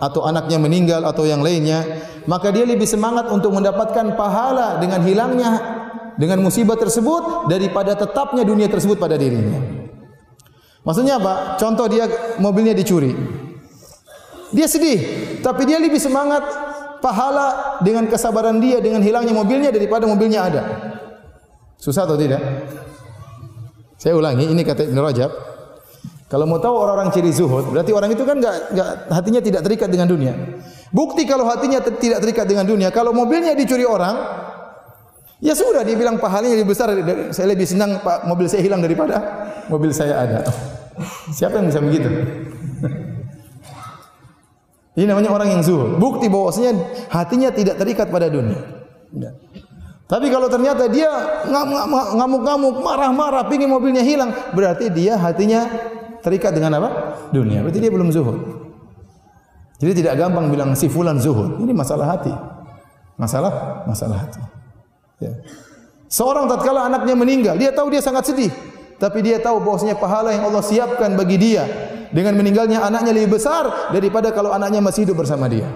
[0.00, 1.84] atau anaknya meninggal atau yang lainnya,
[2.24, 5.77] maka dia lebih semangat untuk mendapatkan pahala dengan hilangnya
[6.18, 9.62] dengan musibah tersebut daripada tetapnya dunia tersebut pada dirinya.
[10.82, 11.54] Maksudnya apa?
[11.62, 12.10] Contoh dia
[12.42, 13.14] mobilnya dicuri.
[14.50, 14.98] Dia sedih,
[15.44, 16.42] tapi dia lebih semangat
[16.98, 20.62] pahala dengan kesabaran dia dengan hilangnya mobilnya daripada mobilnya ada.
[21.78, 22.42] Susah atau tidak?
[24.00, 25.30] Saya ulangi, ini kata Ibn Rajab.
[26.28, 29.88] Kalau mau tahu orang-orang ciri zuhud, berarti orang itu kan enggak, enggak hatinya tidak terikat
[29.88, 30.32] dengan dunia.
[30.92, 34.16] Bukti kalau hatinya tidak terikat dengan dunia, kalau mobilnya dicuri orang,
[35.38, 36.90] ya sudah dia bilang pahalanya lebih besar.
[37.34, 39.16] Saya lebih senang pak mobil saya hilang daripada
[39.70, 40.40] mobil saya ada.
[41.36, 42.08] Siapa yang bisa begitu?
[44.98, 45.94] Ini namanya orang yang zuhud.
[46.02, 46.74] Bukti bahwasanya
[47.14, 48.58] hatinya tidak terikat pada dunia.
[49.14, 49.30] Ya.
[50.10, 51.06] Tapi kalau ternyata dia
[52.16, 55.70] ngamuk-ngamuk, marah-marah, pingin mobilnya hilang, berarti dia hatinya
[56.18, 56.88] terikat dengan apa?
[57.30, 57.62] Dunia.
[57.62, 58.38] Berarti dia belum zuhud.
[59.78, 61.62] Jadi tidak gampang bilang si fulan zuhud.
[61.62, 62.34] Ini masalah hati.
[63.14, 64.57] Masalah masalah hati.
[65.18, 65.32] Ya.
[66.08, 68.50] Seorang tatkala anaknya meninggal, dia tahu dia sangat sedih.
[68.98, 71.62] Tapi dia tahu bahwasanya pahala yang Allah siapkan bagi dia
[72.10, 75.70] dengan meninggalnya anaknya lebih besar daripada kalau anaknya masih hidup bersama dia.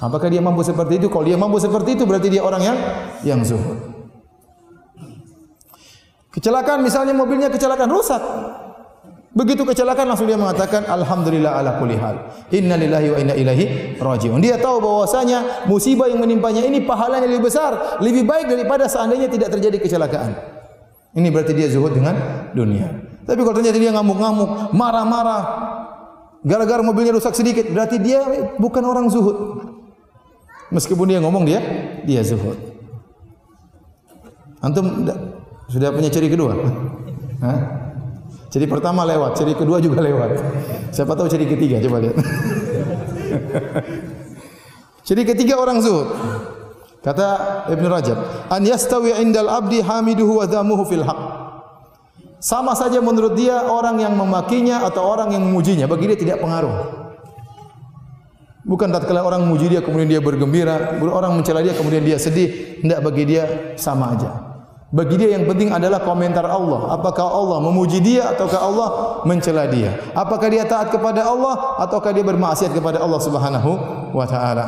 [0.00, 1.08] Apakah dia mampu seperti itu?
[1.08, 2.76] Kalau dia mampu seperti itu berarti dia orang yang
[3.24, 3.76] yang zuhud.
[6.36, 8.20] Kecelakaan misalnya mobilnya kecelakaan rusak.
[9.36, 12.32] Begitu kecelakaan langsung dia mengatakan alhamdulillah ala kulli hal.
[12.48, 13.64] Innalillahi wa inna ilaihi
[14.00, 14.40] rajiun.
[14.40, 19.52] Dia tahu bahwasanya musibah yang menimpanya ini pahalanya lebih besar, lebih baik daripada seandainya tidak
[19.52, 20.32] terjadi kecelakaan.
[21.12, 22.16] Ini berarti dia zuhud dengan
[22.56, 22.88] dunia.
[23.28, 25.42] Tapi kalau ternyata dia ngamuk-ngamuk, marah-marah,
[26.40, 28.24] gara-gara mobilnya rusak sedikit, berarti dia
[28.56, 29.36] bukan orang zuhud.
[30.72, 31.60] Meskipun dia ngomong dia,
[32.08, 32.56] dia zuhud.
[34.64, 35.04] Antum
[35.68, 36.56] sudah punya ciri kedua?
[37.44, 37.85] Hah?
[38.56, 40.40] Ciri pertama lewat, ciri kedua juga lewat.
[40.88, 42.16] Siapa tahu ciri ketiga, coba lihat.
[45.04, 46.08] ciri ketiga orang zuhud.
[47.04, 51.20] Kata Ibn Rajab, an yastawi indal abdi hamiduhu wa dhamuhu fil haq.
[52.40, 57.12] Sama saja menurut dia orang yang memakinya atau orang yang memujinya, bagi dia tidak pengaruh.
[58.64, 63.04] Bukan tatkala orang memuji dia kemudian dia bergembira, orang mencela dia kemudian dia sedih, tidak
[63.04, 64.45] bagi dia sama aja.
[64.86, 66.94] Bagi dia yang penting adalah komentar Allah.
[66.94, 68.88] Apakah Allah memuji dia ataukah Allah
[69.26, 69.98] mencela dia?
[70.14, 73.70] Apakah dia taat kepada Allah ataukah dia bermaksiat kepada Allah Subhanahu
[74.14, 74.64] wa taala?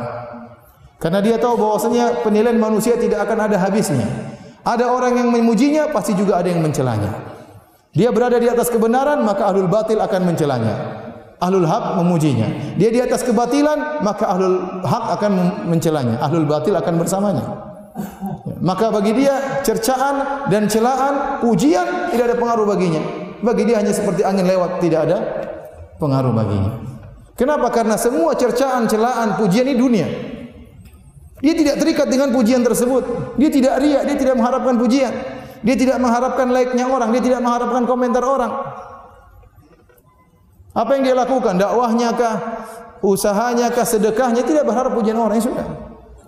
[0.99, 4.03] Karena dia tahu bahwasanya penilaian manusia tidak akan ada habisnya.
[4.67, 7.15] Ada orang yang memujinya, pasti juga ada yang mencelanya.
[7.95, 10.75] Dia berada di atas kebenaran, maka ahlul batil akan mencelanya.
[11.39, 12.75] Ahlul hak memujinya.
[12.75, 15.31] Dia di atas kebatilan, maka ahlul hak akan
[15.71, 16.19] mencelanya.
[16.19, 17.68] Ahlul batil akan bersamanya.
[18.59, 23.01] Maka bagi dia cercaan dan celaan, pujian tidak ada pengaruh baginya.
[23.39, 25.17] Bagi dia hanya seperti angin lewat, tidak ada
[25.95, 26.71] pengaruh baginya.
[27.39, 27.71] Kenapa?
[27.71, 30.07] Karena semua cercaan, celaan, pujian ini dunia.
[31.39, 33.35] Dia tidak terikat dengan pujian tersebut.
[33.39, 35.13] Dia tidak riak, dia tidak mengharapkan pujian.
[35.63, 38.51] Dia tidak mengharapkan like-nya orang, dia tidak mengharapkan komentar orang.
[40.75, 41.55] Apa yang dia lakukan?
[41.55, 42.35] Dakwahnya kah?
[42.99, 43.87] Usahanya kah?
[43.87, 44.43] Sedekahnya?
[44.43, 45.39] Tidak berharap pujian orang.
[45.39, 45.67] Ya sudah.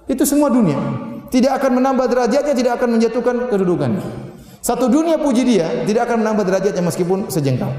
[0.07, 4.03] Itu semua dunia tidak akan menambah derajatnya, tidak akan menjatuhkan kedudukannya.
[4.61, 7.71] Satu dunia puji dia, tidak akan menambah derajatnya meskipun sejengkal.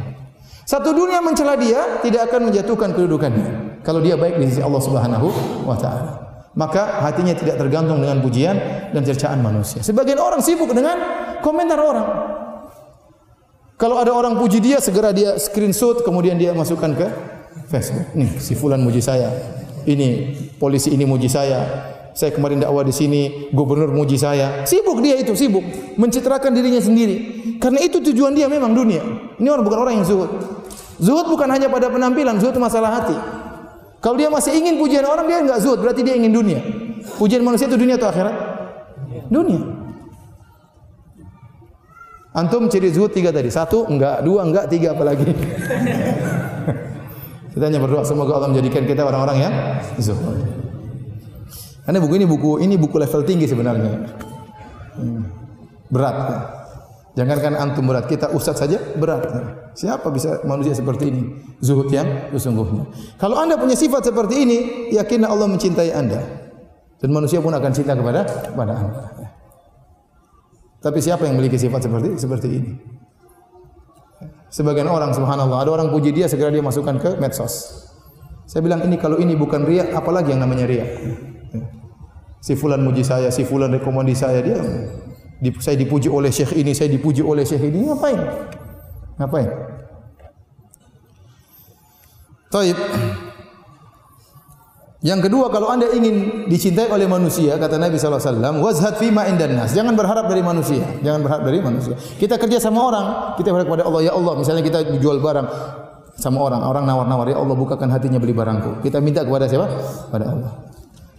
[0.65, 3.79] Satu dunia mencela dia, tidak akan menjatuhkan kedudukannya.
[3.85, 5.29] Kalau dia baik di sisi Allah Subhanahu
[5.69, 6.13] wa taala.
[6.57, 8.57] Maka hatinya tidak tergantung dengan pujian
[8.93, 9.85] dan cercaan manusia.
[9.85, 10.97] Sebagian orang sibuk dengan
[11.45, 12.09] komentar orang.
[13.77, 17.07] Kalau ada orang puji dia, segera dia screenshot, kemudian dia masukkan ke
[17.69, 18.15] Facebook.
[18.17, 19.29] Nih, si fulan muji saya.
[19.83, 20.09] Ini
[20.63, 24.69] polisi ini muji saya saya kemarin dakwah di sini, gubernur muji saya.
[24.69, 25.65] Sibuk dia itu, sibuk
[25.97, 27.17] mencitrakan dirinya sendiri.
[27.57, 29.01] Karena itu tujuan dia memang dunia.
[29.41, 30.29] Ini orang bukan orang yang zuhud.
[31.01, 33.17] Zuhud bukan hanya pada penampilan, zuhud masalah hati.
[34.05, 36.61] Kalau dia masih ingin pujian orang, dia enggak zuhud, berarti dia ingin dunia.
[37.17, 38.35] Pujian manusia itu dunia atau akhirat?
[39.33, 39.63] Dunia.
[42.37, 43.49] Antum ciri zuhud tiga tadi.
[43.49, 44.21] Satu, enggak.
[44.21, 44.69] Dua, enggak.
[44.69, 45.33] Tiga, apalagi.
[47.57, 49.55] kita hanya berdoa semoga Allah menjadikan kita orang-orang yang
[49.97, 50.72] zuhud.
[51.83, 53.93] Karena buku ini buku ini buku level tinggi sebenarnya.
[54.99, 55.23] Hmm.
[55.91, 56.17] Berat.
[57.13, 59.21] Jangankan antum berat, kita ustaz saja berat.
[59.77, 61.23] Siapa bisa manusia seperti ini?
[61.61, 62.89] Zuhud yang sesungguhnya.
[63.21, 64.59] Kalau anda punya sifat seperti ini,
[64.97, 66.25] yakinlah Allah mencintai anda.
[66.97, 69.03] Dan manusia pun akan cinta kepada kepada anda.
[70.81, 72.71] Tapi siapa yang memiliki sifat seperti seperti ini?
[74.49, 77.89] Sebagian orang subhanallah, ada orang puji dia segera dia masukkan ke medsos.
[78.49, 80.89] Saya bilang ini kalau ini bukan riak, apalagi yang namanya riak?
[82.43, 84.59] Si fulan muji saya, si fulan rekomendasi saya dia.
[85.63, 87.87] Saya dipuji oleh syekh ini, saya dipuji oleh syekh ini.
[87.87, 88.19] Ngapain?
[89.23, 89.49] Ngapain?
[92.51, 92.79] Taib.
[95.03, 99.75] Yang kedua, kalau anda ingin dicintai oleh manusia, kata Nabi SAW, wazhad fima indan nas.
[99.75, 100.83] Jangan berharap dari manusia.
[101.03, 101.95] Jangan berharap dari manusia.
[102.19, 103.07] Kita kerja sama orang,
[103.39, 104.03] kita berharap kepada Allah.
[104.03, 105.47] Ya Allah, misalnya kita jual barang
[106.19, 107.27] sama orang, orang nawar-nawar.
[107.31, 108.79] Ya Allah, bukakan hatinya beli barangku.
[108.83, 109.67] Kita minta kepada siapa?
[110.11, 110.72] Pada Allah.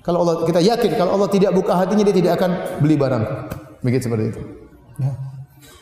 [0.03, 2.51] Kalau Allah kita yakin kalau Allah tidak buka hatinya dia tidak akan
[2.83, 3.23] beli barang.
[3.79, 4.41] Begitu seperti itu.
[4.99, 5.15] Ya.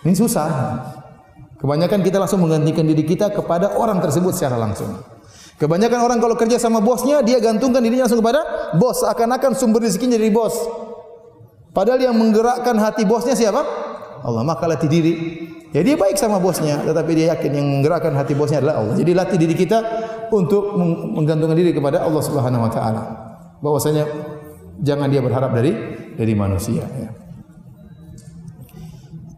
[0.06, 0.48] Ini susah.
[1.58, 4.94] Kebanyakan kita langsung menggantikan diri kita kepada orang tersebut secara langsung.
[5.58, 10.18] Kebanyakan orang kalau kerja sama bosnya dia gantungkan dirinya langsung kepada bos seakan-akan sumber rezekinya
[10.18, 10.54] dari bos.
[11.74, 13.62] Padahal yang menggerakkan hati bosnya siapa?
[14.22, 14.46] Allah.
[14.46, 15.14] Maka latih diri.
[15.74, 18.94] Ya dia baik sama bosnya, tetapi dia yakin yang menggerakkan hati bosnya adalah Allah.
[19.02, 19.80] Jadi latih diri kita
[20.30, 20.78] untuk
[21.16, 23.31] menggantungkan diri kepada Allah Subhanahu wa taala
[23.62, 24.10] bahwasanya
[24.82, 25.72] jangan dia berharap dari
[26.18, 27.10] dari manusia ya.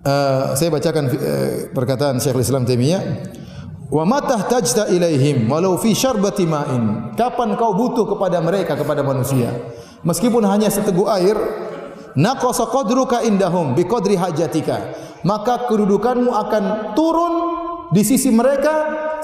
[0.04, 3.04] Uh, saya bacakan uh, perkataan Syekhul Islam Taimiyah.
[3.88, 7.16] Wa matah tajta ilaihim walau fi syarbati ma'in.
[7.16, 9.54] Kapan kau butuh kepada mereka kepada manusia?
[10.04, 11.38] Meskipun hanya seteguk air
[12.20, 14.92] naqasa qadruka indahum bi qadri hajatika.
[15.24, 16.64] Maka kedudukanmu akan
[17.00, 17.34] turun
[17.96, 18.74] di sisi mereka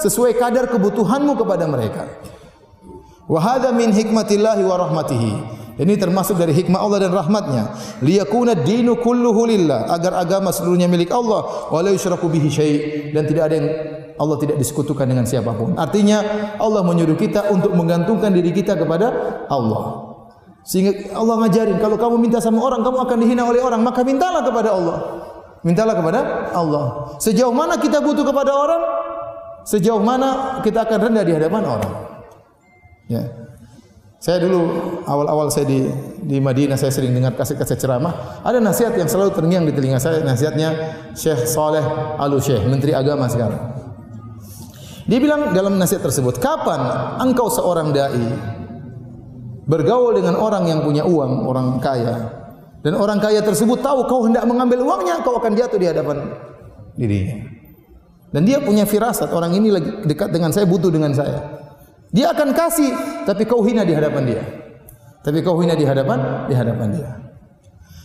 [0.00, 2.08] sesuai kadar kebutuhanmu kepada mereka
[3.30, 5.32] Wa hadha min hikmatillahi wa rahmatihi.
[5.78, 7.72] Ini termasuk dari hikmah Allah dan rahmatnya.
[8.02, 9.86] Liyakuna dinu kulluhu lillah.
[9.86, 11.70] Agar agama seluruhnya milik Allah.
[11.70, 12.76] Wa la yushraku bihi syai'
[13.14, 13.68] Dan tidak ada yang
[14.20, 15.78] Allah tidak disekutukan dengan siapapun.
[15.78, 16.20] Artinya
[16.60, 19.08] Allah menyuruh kita untuk menggantungkan diri kita kepada
[19.48, 20.12] Allah.
[20.60, 24.44] Sehingga Allah ngajarin kalau kamu minta sama orang kamu akan dihina oleh orang maka mintalah
[24.44, 24.96] kepada Allah.
[25.64, 26.20] Mintalah kepada
[26.52, 26.84] Allah.
[27.16, 28.82] Sejauh mana kita butuh kepada orang,
[29.64, 32.09] sejauh mana kita akan rendah di hadapan orang.
[33.10, 33.26] Ya.
[34.20, 34.60] Saya dulu
[35.08, 35.88] awal-awal saya di
[36.20, 38.44] di Madinah saya sering dengar kaset-kaset ceramah.
[38.44, 40.22] Ada nasihat yang selalu terngiang di telinga saya.
[40.22, 40.76] Nasihatnya
[41.16, 41.82] Syekh Saleh
[42.20, 43.58] Al Syekh, Menteri Agama sekarang.
[45.10, 46.78] Dia bilang dalam nasihat tersebut, kapan
[47.18, 48.30] engkau seorang dai
[49.66, 52.30] bergaul dengan orang yang punya uang, orang kaya,
[52.80, 56.30] dan orang kaya tersebut tahu kau hendak mengambil uangnya, kau akan jatuh di hadapan
[56.94, 57.36] dirinya.
[58.30, 61.59] Dan dia punya firasat orang ini lagi dekat dengan saya, butuh dengan saya.
[62.10, 62.90] Dia akan kasih,
[63.22, 64.42] tapi kau hina di hadapan dia.
[65.22, 67.10] Tapi kau hina di hadapan di hadapan dia.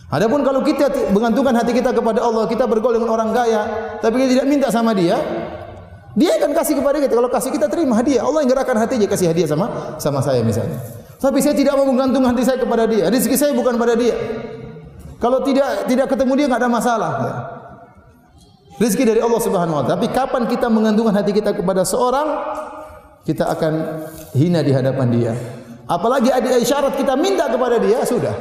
[0.06, 3.62] Adapun kalau kita mengantungkan hati kita kepada Allah, kita bergaul dengan orang kaya,
[3.98, 5.18] tapi kita tidak minta sama dia,
[6.14, 7.12] dia akan kasih kepada kita.
[7.12, 8.22] Kalau kasih kita terima hadiah.
[8.22, 10.78] Allah yang gerakkan hati dia kasih hadiah sama sama saya misalnya.
[11.18, 13.10] Tapi saya tidak mau menggantungkan hati saya kepada dia.
[13.10, 14.16] Rezeki saya bukan pada dia.
[15.20, 17.12] Kalau tidak tidak ketemu dia enggak ada masalah.
[17.18, 17.34] Ya.
[18.80, 19.92] Rezeki dari Allah Subhanahu wa taala.
[19.98, 22.28] Tapi kapan kita menggantungkan hati kita kepada seorang
[23.26, 23.72] kita akan
[24.38, 25.32] hina di hadapan dia.
[25.90, 28.34] Apalagi ada isyarat kita minta kepada dia, sudah.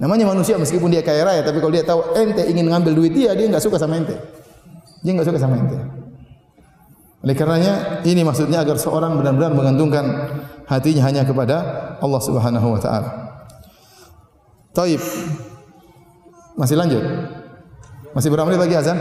[0.00, 3.36] Namanya manusia meskipun dia kaya raya, tapi kalau dia tahu ente ingin mengambil duit dia,
[3.36, 4.16] dia enggak suka sama ente.
[5.04, 5.76] Dia enggak suka sama ente.
[7.20, 10.04] Oleh karenanya, ini maksudnya agar seorang benar-benar mengantungkan
[10.64, 11.56] hatinya hanya kepada
[12.00, 13.08] Allah Subhanahu wa taala.
[14.72, 15.04] Taib.
[16.56, 17.04] Masih lanjut?
[18.16, 18.96] Masih berapa menit lagi azan?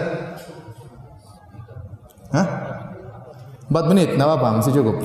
[2.35, 2.68] Hah?
[3.69, 4.97] 4 menit, tidak apa-apa, masih cukup.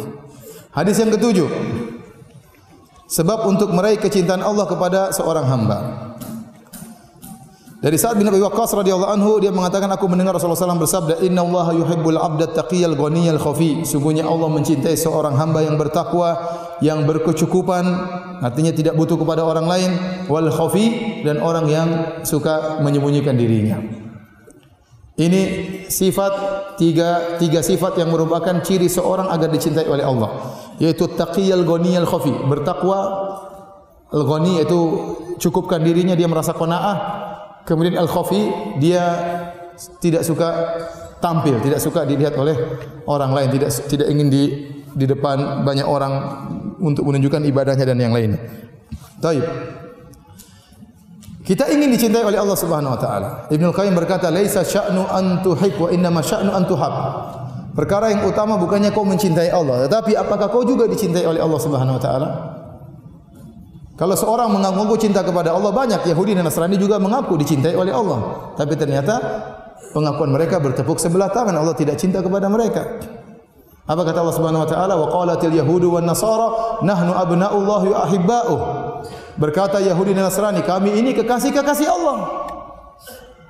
[0.73, 1.49] Hadis yang ketujuh.
[3.05, 5.79] Sebab untuk meraih kecintaan Allah kepada seorang hamba.
[7.85, 11.45] Dari Sa'ad bin Abi Waqqas radhiyallahu anhu dia mengatakan aku mendengar Rasulullah SAW bersabda Inna
[11.45, 16.33] Allah yuhibbul abda taqiyal ghaniyal khafi Sungguhnya Allah mencintai seorang hamba yang bertakwa
[16.81, 17.85] Yang berkecukupan
[18.41, 19.91] Artinya tidak butuh kepada orang lain
[20.33, 21.89] Wal khafi Dan orang yang
[22.25, 24.05] suka menyembunyikan dirinya
[25.15, 25.43] ini
[25.87, 26.33] sifat
[26.75, 32.35] tiga tiga sifat yang merupakan ciri seorang agar dicintai oleh Allah yaitu taqiyal ghaniyal khafi
[32.51, 32.99] bertakwa
[34.15, 34.81] al-ghani itu
[35.43, 36.97] cukupkan dirinya dia merasa qanaah
[37.67, 39.03] kemudian al-khafi dia
[39.99, 40.49] tidak suka
[41.19, 42.55] tampil tidak suka dilihat oleh
[43.11, 44.43] orang lain tidak tidak ingin di
[44.95, 46.15] di depan banyak orang
[46.79, 48.41] untuk menunjukkan ibadahnya dan yang lainnya.
[49.19, 49.43] Baik.
[51.45, 53.29] Kita ingin dicintai oleh Allah Subhanahu wa taala.
[53.53, 56.95] Ibnu Qayyim berkata, "Laisa sya'nu an tuhib wa inna ma sya'nu an tuhab."
[57.77, 62.01] Perkara yang utama bukannya kau mencintai Allah, tetapi apakah kau juga dicintai oleh Allah Subhanahu
[62.01, 62.29] wa taala?
[63.95, 68.51] Kalau seorang mengaku cinta kepada Allah banyak Yahudi dan Nasrani juga mengaku dicintai oleh Allah,
[68.57, 69.21] tapi ternyata
[69.93, 72.89] pengakuan mereka bertepuk sebelah tangan Allah tidak cinta kepada mereka.
[73.85, 74.95] Apa kata Allah Subhanahu wa taala?
[74.97, 78.84] Wa qalatil yahudu wan nasara nahnu abna'ullahi wa.
[79.35, 82.17] Berkata Yahudi dan Nasrani, kami ini kekasih-kekasih Allah.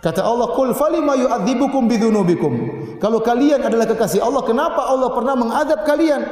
[0.01, 2.53] Kata Allah, "Qul falima yu'adzibukum bidzunubikum?"
[3.01, 6.25] Kalau kalian adalah kekasih Allah, kenapa Allah pernah mengadab kalian?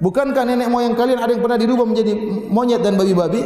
[0.00, 2.12] Bukankah nenek moyang kalian ada yang pernah dirubah menjadi
[2.48, 3.44] monyet dan babi-babi?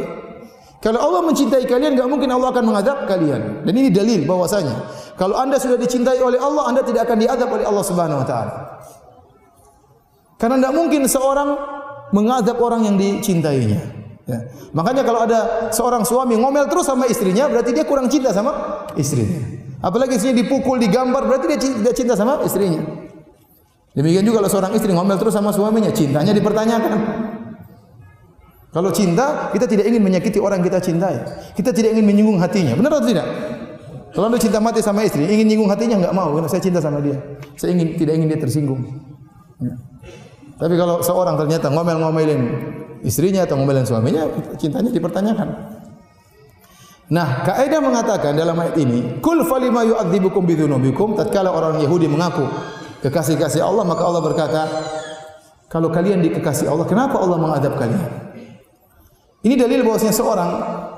[0.79, 3.67] Kalau Allah mencintai kalian, enggak mungkin Allah akan mengadab kalian.
[3.67, 4.75] Dan ini dalil bahwasanya
[5.19, 8.53] kalau Anda sudah dicintai oleh Allah, Anda tidak akan diadab oleh Allah Subhanahu wa taala.
[10.39, 11.49] Karena tidak mungkin seorang
[12.15, 13.98] mengadab orang yang dicintainya.
[14.29, 14.45] Ya.
[14.77, 19.41] Makanya kalau ada seorang suami ngomel terus sama istrinya, berarti dia kurang cinta sama istrinya.
[19.81, 22.77] Apalagi istrinya dipukul, digambar, berarti dia tidak cinta sama istrinya.
[23.97, 26.93] Demikian juga kalau seorang istri ngomel terus sama suaminya, cintanya dipertanyakan.
[28.69, 31.17] Kalau cinta, kita tidak ingin menyakiti orang kita cintai.
[31.57, 32.77] Kita tidak ingin menyinggung hatinya.
[32.77, 33.25] Benar atau tidak?
[34.13, 36.29] Kalau anda cinta mati sama istri, ingin menyinggung hatinya, enggak mau.
[36.37, 37.17] Karena saya cinta sama dia.
[37.57, 38.81] Saya ingin tidak ingin dia tersinggung.
[39.57, 39.73] Ya.
[40.59, 42.41] Tapi kalau seorang ternyata ngomel-ngomelin
[43.07, 44.27] istrinya atau ngomelin suaminya,
[44.59, 45.79] cintanya dipertanyakan.
[47.09, 52.45] Nah, kaidah mengatakan dalam ayat ini, kul falima yu'adzibukum bidzunubikum tatkala orang Yahudi mengaku
[53.01, 54.61] kekasih-kasih Allah, maka Allah berkata,
[55.71, 58.29] kalau kalian dikasih Allah, kenapa Allah mengadab kalian?
[59.39, 60.51] Ini dalil bahwasanya seorang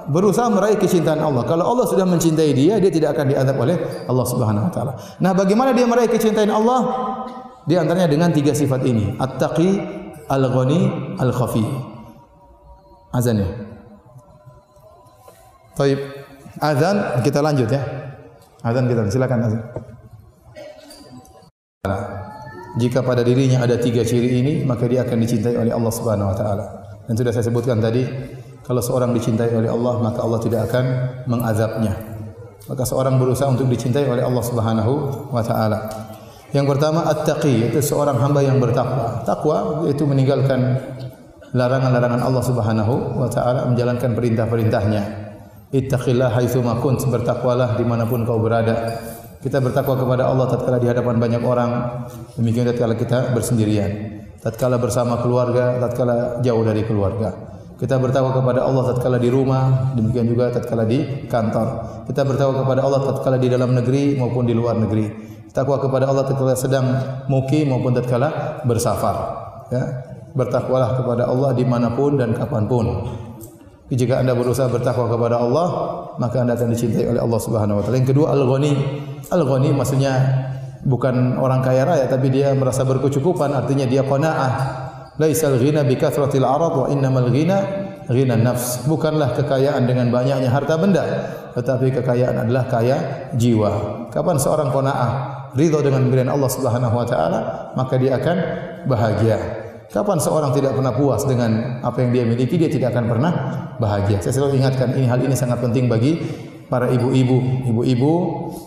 [0.10, 1.46] berusaha meraih kecintaan Allah.
[1.46, 3.78] Kalau Allah sudah mencintai dia, dia tidak akan diadab oleh
[4.10, 4.94] Allah Subhanahu wa taala.
[5.22, 6.82] Nah, bagaimana dia meraih kecintaan Allah?
[7.66, 9.70] Di antaranya dengan tiga sifat ini, at-taqi,
[10.28, 11.92] al-ghani, al-khafi
[13.12, 13.50] azan ya.
[15.76, 16.00] Taib.
[16.60, 17.82] Azan kita lanjut ya.
[18.64, 19.62] Azan kita silakan azan.
[22.80, 26.36] Jika pada dirinya ada tiga ciri ini, maka dia akan dicintai oleh Allah Subhanahu wa
[26.38, 26.66] taala.
[27.04, 28.08] Dan sudah saya sebutkan tadi,
[28.64, 30.86] kalau seorang dicintai oleh Allah, maka Allah tidak akan
[31.28, 31.92] mengazabnya.
[32.72, 34.94] Maka seorang berusaha untuk dicintai oleh Allah Subhanahu
[35.36, 35.80] wa taala.
[36.52, 39.24] Yang pertama at-taqi itu seorang hamba yang bertakwa.
[39.24, 40.84] Takwa yaitu meninggalkan
[41.56, 45.04] larangan-larangan Allah Subhanahu wa taala menjalankan perintah-perintahnya.
[45.72, 49.00] Ittaqillah haitsu ma kunt, bertakwalah dimanapun kau berada.
[49.40, 51.72] Kita bertakwa kepada Allah tatkala di hadapan banyak orang,
[52.36, 54.20] demikian tatkala kita bersendirian.
[54.44, 57.32] Tatkala bersama keluarga, tatkala jauh dari keluarga.
[57.80, 61.68] Kita bertakwa kepada Allah tatkala di rumah, demikian juga tatkala di kantor.
[62.12, 66.24] Kita bertakwa kepada Allah tatkala di dalam negeri maupun di luar negeri takwa kepada Allah
[66.28, 66.88] tatkala sedang
[67.28, 69.16] mukim maupun tatkala bersafar
[69.72, 69.84] ya.
[70.32, 73.04] Bertakwalah kepada Allah dimanapun dan kapanpun.
[73.92, 75.68] Jika anda berusaha bertakwa kepada Allah
[76.16, 78.00] maka anda akan dicintai oleh Allah Subhanahu wa taala.
[78.00, 78.74] Yang kedua al-ghani.
[79.28, 80.14] Al-ghani maksudnya
[80.88, 83.52] bukan orang kaya raya tapi dia merasa berkecukupan.
[83.52, 84.52] Artinya dia qanaah.
[85.20, 87.60] Laisal ghina bi kathratil arad wa innamal ghina
[88.08, 88.88] ghina nafs.
[88.88, 91.04] Bukanlah kekayaan dengan banyaknya harta benda
[91.52, 94.08] tetapi kekayaan adalah kaya jiwa.
[94.08, 95.12] Kapan seorang qanaah
[95.56, 97.40] ridha dengan pemberian Allah Subhanahu wa taala,
[97.76, 98.38] maka dia akan
[98.88, 99.38] bahagia.
[99.92, 103.32] Kapan seorang tidak pernah puas dengan apa yang dia miliki, dia tidak akan pernah
[103.76, 104.24] bahagia.
[104.24, 106.16] Saya selalu ingatkan ini hal ini sangat penting bagi
[106.72, 107.68] para ibu-ibu.
[107.68, 108.12] Ibu-ibu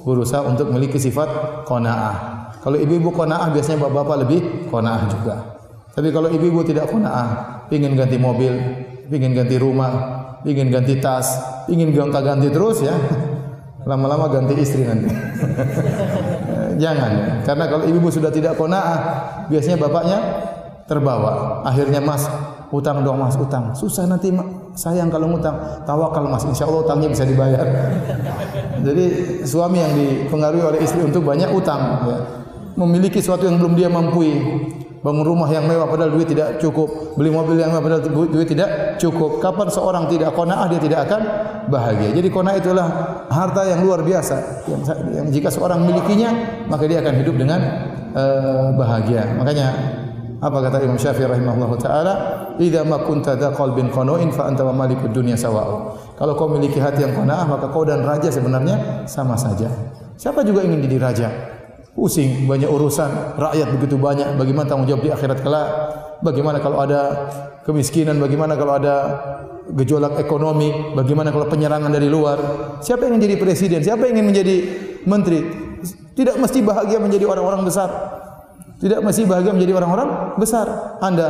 [0.04, 2.16] berusaha untuk memiliki sifat qanaah.
[2.60, 5.34] Kalau ibu-ibu qanaah biasanya bapak-bapak lebih qanaah juga.
[5.96, 8.52] Tapi kalau ibu-ibu tidak qanaah, ingin ganti mobil,
[9.08, 9.92] ingin ganti rumah,
[10.44, 11.40] ingin ganti tas,
[11.72, 12.92] ingin gonta-ganti terus ya.
[13.88, 15.08] Lama-lama ganti istri nanti.
[16.76, 17.42] jangan.
[17.42, 18.98] Karena kalau ibu sudah tidak konaah,
[19.48, 20.18] biasanya bapaknya
[20.84, 21.64] terbawa.
[21.64, 22.28] Akhirnya mas,
[22.68, 23.72] utang dong mas, utang.
[23.72, 24.30] Susah nanti
[24.76, 25.56] sayang kalau utang.
[25.88, 27.64] Tawakal mas, insya Allah utangnya bisa dibayar.
[28.86, 29.04] Jadi
[29.48, 31.82] suami yang dipengaruhi oleh istri untuk banyak utang.
[32.08, 32.18] Ya.
[32.74, 34.26] Memiliki sesuatu yang belum dia mampu
[35.04, 38.96] bangun rumah yang mewah padahal duit tidak cukup, beli mobil yang mewah padahal duit tidak
[38.96, 39.36] cukup.
[39.44, 41.20] Kapan seorang tidak qanaah dia tidak akan
[41.68, 42.16] bahagia.
[42.16, 42.86] Jadi qanaah itulah
[43.28, 44.80] harta yang luar biasa yang,
[45.12, 46.32] yang jika seorang memilikinya
[46.72, 47.60] maka dia akan hidup dengan
[48.16, 49.28] uh, bahagia.
[49.36, 49.68] Makanya
[50.40, 52.12] apa kata Imam Syafi'i rahimahullah taala,
[52.56, 57.04] "Idza ma kunta dha qalbin qanu'in fa anta malikud dunya sawa'u." Kalau kau memiliki hati
[57.04, 59.68] yang qanaah maka kau dan raja sebenarnya sama saja.
[60.16, 61.53] Siapa juga ingin jadi raja?
[61.94, 64.34] Pusing banyak urusan rakyat begitu banyak.
[64.34, 65.68] Bagaimana tanggung jawab di akhirat kelak?
[66.20, 67.30] Bagaimana kalau ada
[67.62, 68.18] kemiskinan?
[68.18, 68.94] Bagaimana kalau ada
[69.70, 70.92] gejolak ekonomi?
[70.92, 72.38] Bagaimana kalau penyerangan dari luar?
[72.82, 73.80] Siapa yang ingin jadi presiden?
[73.86, 74.56] Siapa yang ingin menjadi
[75.06, 75.40] menteri?
[76.14, 77.90] Tidak mesti bahagia menjadi orang-orang besar
[78.82, 80.98] tidak mesti bahagia menjadi orang-orang besar.
[80.98, 81.28] Anda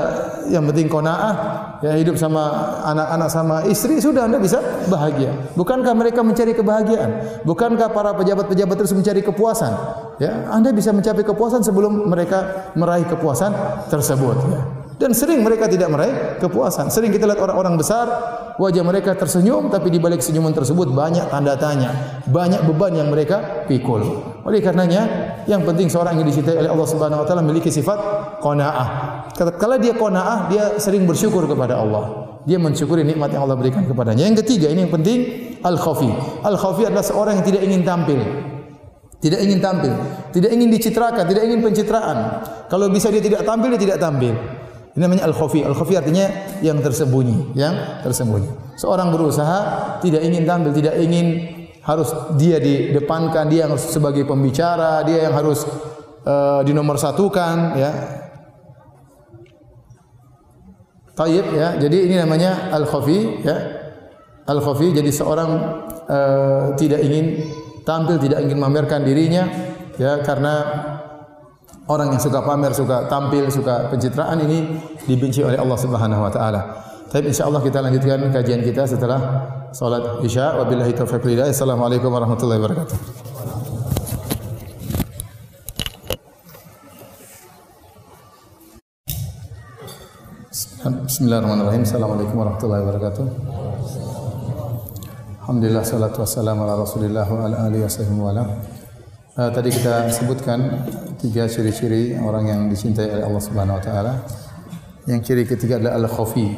[0.49, 1.35] yang penting qanaah,
[1.85, 2.41] ya hidup sama
[2.89, 5.33] anak-anak sama istri sudah Anda bisa bahagia.
[5.53, 7.45] Bukankah mereka mencari kebahagiaan?
[7.45, 9.73] Bukankah para pejabat-pejabat terus mencari kepuasan?
[10.17, 13.53] Ya, Anda bisa mencapai kepuasan sebelum mereka meraih kepuasan
[13.93, 14.37] tersebut.
[14.49, 14.84] Ya.
[14.95, 16.87] Dan sering mereka tidak meraih kepuasan.
[16.87, 18.07] Sering kita lihat orang-orang besar,
[18.55, 23.67] wajah mereka tersenyum, tapi di balik senyuman tersebut banyak tanda tanya, banyak beban yang mereka
[23.67, 24.23] pikul.
[24.47, 27.99] Oleh karenanya, yang penting seorang yang dicintai oleh Allah Subhanahu Wa Taala memiliki sifat
[28.39, 28.89] qanaah.
[29.35, 32.31] Kalau dia qanaah, dia sering bersyukur kepada Allah.
[32.47, 34.29] Dia mensyukuri nikmat yang Allah berikan kepadanya.
[34.29, 35.19] Yang ketiga, ini yang penting,
[35.65, 36.13] al-khafi.
[36.45, 38.21] Al-khafi adalah seorang yang tidak ingin tampil.
[39.25, 39.89] Tidak ingin tampil,
[40.37, 42.45] tidak ingin dicitrakan, tidak ingin pencitraan.
[42.69, 44.37] Kalau bisa dia tidak tampil, dia tidak tampil.
[44.95, 45.67] Ini namanya al-khafi.
[45.67, 46.27] Al-khafi artinya
[46.63, 48.79] yang tersembunyi, yang tersembunyi.
[48.79, 49.59] Seorang berusaha
[49.99, 51.27] tidak ingin tampil, tidak ingin
[51.83, 55.67] harus dia di depankan, dia yang sebagai pembicara, dia yang harus
[56.23, 57.91] uh, dinomorsatukan, ya.
[61.15, 61.75] Taib ya.
[61.79, 63.57] Jadi ini namanya al-khafi ya.
[64.47, 65.51] Al-khafi jadi seorang
[66.07, 67.51] uh, tidak ingin
[67.83, 69.47] tampil, tidak ingin memamerkan dirinya
[69.95, 70.55] ya karena
[71.89, 76.61] orang yang suka pamer, suka tampil, suka pencitraan ini dibenci oleh Allah Subhanahu wa taala.
[77.13, 79.21] Tapi insyaallah kita lanjutkan kajian kita setelah
[79.71, 80.59] salat Isya.
[80.59, 82.99] Wabillahi taufiq wal Assalamualaikum warahmatullahi wabarakatuh.
[90.85, 91.83] Bismillahirrahmanirrahim.
[91.87, 93.25] Assalamualaikum warahmatullahi wabarakatuh.
[95.45, 98.49] Alhamdulillah salatu wassalamu ala Rasulillah wa ala alihi wasallam.
[99.35, 100.83] Uh, tadi kita sebutkan
[101.25, 104.15] tiga ciri-ciri orang yang dicintai oleh Allah Subhanahu Wa Taala.
[105.09, 106.49] Yang ciri ketiga adalah al-khafi.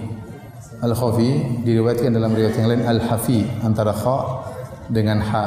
[0.83, 4.19] Al-khafi diriwayatkan dalam riwayat yang lain al-hafi antara kha
[4.91, 5.45] dengan ha.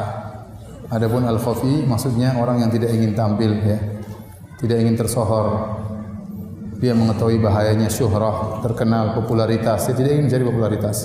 [0.88, 3.78] Adapun al-khafi maksudnya orang yang tidak ingin tampil ya.
[4.56, 5.76] Tidak ingin tersohor.
[6.80, 9.84] Dia mengetahui bahayanya syuhrah, terkenal, popularitas.
[9.92, 10.98] Dia tidak ingin mencari popularitas.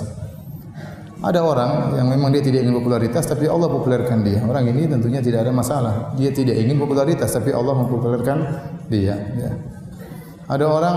[1.16, 4.44] Ada orang yang memang dia tidak ingin popularitas tapi Allah populerkan dia.
[4.44, 5.94] Orang ini tentunya tidak ada masalah.
[6.12, 8.38] Dia tidak ingin popularitas tapi Allah mempopulerkan
[8.92, 9.16] dia.
[9.16, 9.52] Ya.
[10.44, 10.96] Ada orang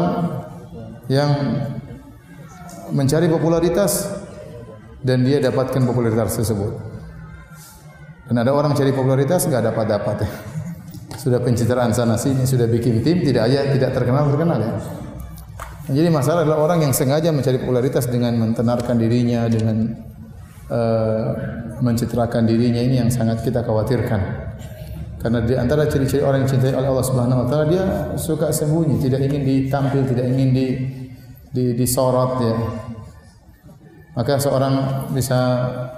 [1.07, 1.31] yang
[2.91, 4.11] mencari popularitas
[4.99, 6.73] dan dia dapatkan popularitas tersebut.
[8.27, 10.29] Dan ada orang cari popularitas enggak dapat dapat ya.
[11.17, 14.71] sudah pencitraan sana sini, sudah bikin tim, tidak aja tidak terkenal terkenal ya.
[15.89, 19.89] Jadi masalah adalah orang yang sengaja mencari popularitas dengan mentenarkan dirinya, dengan
[20.69, 21.27] uh,
[21.83, 24.21] mencitrakan dirinya ini yang sangat kita khawatirkan.
[25.19, 27.83] Karena di antara ciri-ciri orang yang cintai oleh Allah Subhanahu Wa Taala dia
[28.15, 30.67] suka sembunyi, tidak ingin ditampil, tidak ingin di,
[31.51, 32.55] di disorot ya.
[34.15, 35.39] Maka seorang bisa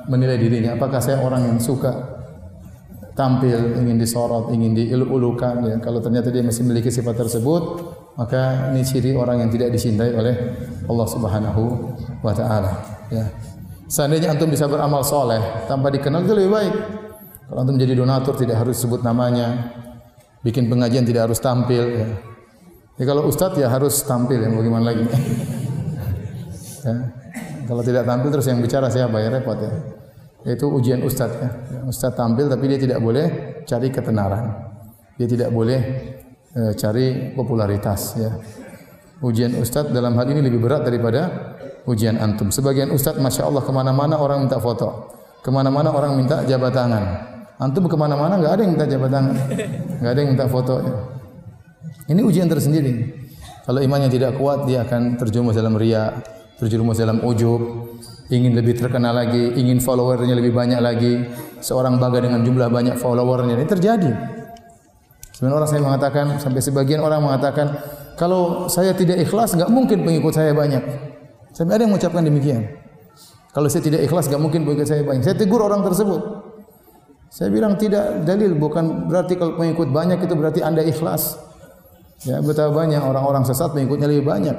[0.09, 2.22] menilai dirinya, apakah saya orang yang suka
[3.13, 5.61] tampil, ingin disorot, ingin diulu-ulukan.
[5.69, 5.78] Ya.
[5.78, 7.63] Kalau ternyata dia masih memiliki sifat tersebut,
[8.17, 10.36] maka ini ciri orang yang tidak dicintai oleh
[10.89, 11.63] Allah Subhanahu
[12.24, 12.74] wa taala.
[13.13, 13.26] Ya.
[13.91, 16.75] Seandainya antum bisa beramal soleh tanpa dikenal itu lebih baik.
[17.51, 19.75] Kalau antum menjadi donatur tidak harus sebut namanya,
[20.47, 21.83] bikin pengajian tidak harus tampil.
[21.99, 22.07] Ya.
[22.95, 25.03] Ya, kalau ustadz ya harus tampil ya bagaimana lagi.
[26.87, 26.95] ya.
[27.67, 29.71] Kalau tidak tampil terus yang bicara siapa ya repot ya
[30.47, 31.49] itu ujian ustaz ya.
[31.85, 34.49] Ustaz tampil tapi dia tidak boleh cari ketenaran.
[35.21, 35.81] Dia tidak boleh
[36.49, 38.31] e, cari popularitas ya.
[39.21, 41.53] Ujian ustaz dalam hal ini lebih berat daripada
[41.86, 42.53] ujian antum.
[42.53, 47.03] Sebagian ustaz masya Allah kemana-mana orang minta foto, kemana-mana orang minta jabat tangan.
[47.61, 49.36] Antum kemana-mana nggak ada yang minta jabat tangan,
[50.01, 50.75] nggak ada yang minta foto.
[52.09, 53.21] Ini ujian tersendiri.
[53.61, 56.17] Kalau imannya tidak kuat dia akan terjerumus dalam ria,
[56.57, 57.61] terjerumus dalam ujub,
[58.34, 61.29] ingin lebih terkenal lagi, ingin followernya lebih banyak lagi,
[61.61, 64.11] seorang bangga dengan jumlah banyak followernya ini terjadi.
[65.38, 67.73] Sebenarnya orang saya mengatakan sampai sebagian orang mengatakan
[68.13, 71.11] kalau saya tidak ikhlas enggak mungkin pengikut saya banyak.
[71.52, 72.68] Sampai ada yang mengucapkan demikian.
[73.52, 75.24] Kalau saya tidak ikhlas enggak mungkin pengikut saya banyak.
[75.28, 76.22] Saya tegur orang tersebut.
[77.32, 81.39] Saya bilang tidak dalil bukan berarti kalau pengikut banyak itu berarti Anda ikhlas.
[82.22, 84.58] Ya, betapa banyak orang-orang sesat pengikutnya lebih banyak.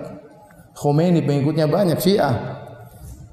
[0.73, 2.63] Khomeini pengikutnya banyak, Syiah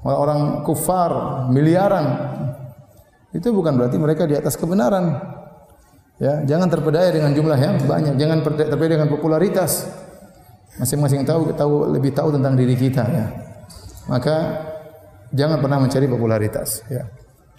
[0.04, 2.32] orang kufar miliaran
[3.36, 5.20] itu bukan berarti mereka di atas kebenaran
[6.16, 9.92] ya jangan terpedaya dengan jumlah yang banyak jangan terpedaya dengan popularitas
[10.80, 13.26] masing-masing tahu tahu lebih tahu tentang diri kita ya
[14.08, 14.36] maka
[15.34, 17.04] jangan pernah mencari popularitas ya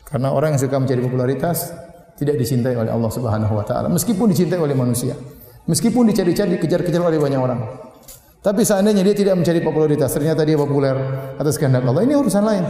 [0.08, 1.74] karena orang yang suka mencari popularitas
[2.18, 5.14] tidak dicintai oleh Allah Subhanahu wa taala meskipun dicintai oleh manusia
[5.70, 7.62] meskipun dicari-cari dikejar-kejar oleh banyak orang
[8.42, 10.98] tapi seandainya dia tidak mencari popularitas, ternyata dia populer
[11.38, 12.66] atas kehendak Allah, ini urusan lain.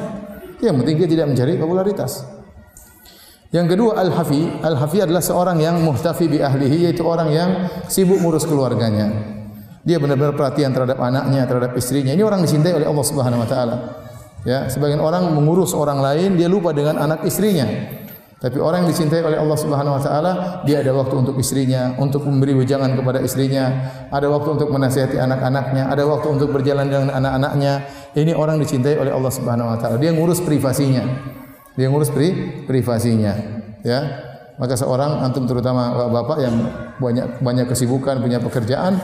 [0.59, 2.11] Yang penting dia tidak mencari popularitas.
[3.55, 7.49] Yang kedua al-hafi, al-hafi adalah seorang yang muhtafi bi ahlihi yaitu orang yang
[7.87, 9.11] sibuk ngurus keluarganya.
[9.81, 12.13] Dia benar-benar perhatian terhadap anaknya, terhadap istrinya.
[12.13, 13.75] Ini orang dicintai oleh Allah Subhanahu wa taala.
[14.41, 17.65] Ya, sebagian orang mengurus orang lain, dia lupa dengan anak istrinya.
[18.41, 20.31] Tapi orang yang dicintai oleh Allah Subhanahu wa taala,
[20.65, 23.69] dia ada waktu untuk istrinya, untuk memberi wejangan kepada istrinya,
[24.09, 27.73] ada waktu untuk menasihati anak-anaknya, ada waktu untuk berjalan dengan anak-anaknya.
[28.17, 30.01] Ini orang dicintai oleh Allah Subhanahu wa taala.
[30.01, 31.05] Dia ngurus privasinya.
[31.77, 33.33] Dia ngurus pri privasinya,
[33.85, 33.99] ya.
[34.59, 36.55] Maka seorang antum terutama bapak yang
[36.99, 38.99] banyak banyak kesibukan, punya pekerjaan,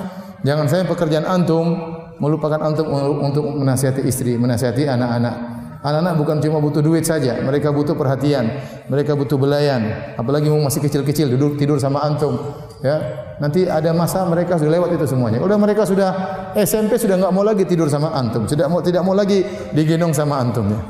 [0.48, 1.76] jangan saya pekerjaan antum
[2.24, 2.88] melupakan antum
[3.20, 5.36] untuk menasihati istri, menasihati anak-anak.
[5.78, 8.50] Anak-anak bukan cuma butuh duit saja, mereka butuh perhatian,
[8.89, 10.16] mereka butuh belayan.
[10.18, 12.34] Apalagi mau masih kecil-kecil duduk tidur sama antum,
[12.82, 12.98] ya.
[13.38, 15.38] Nanti ada masa mereka sudah lewat itu semuanya.
[15.38, 16.10] Udah mereka sudah
[16.58, 19.45] SMP sudah enggak mau lagi tidur sama antum, sudah mau tidak mau lagi
[19.78, 20.82] digendong sama antum ya.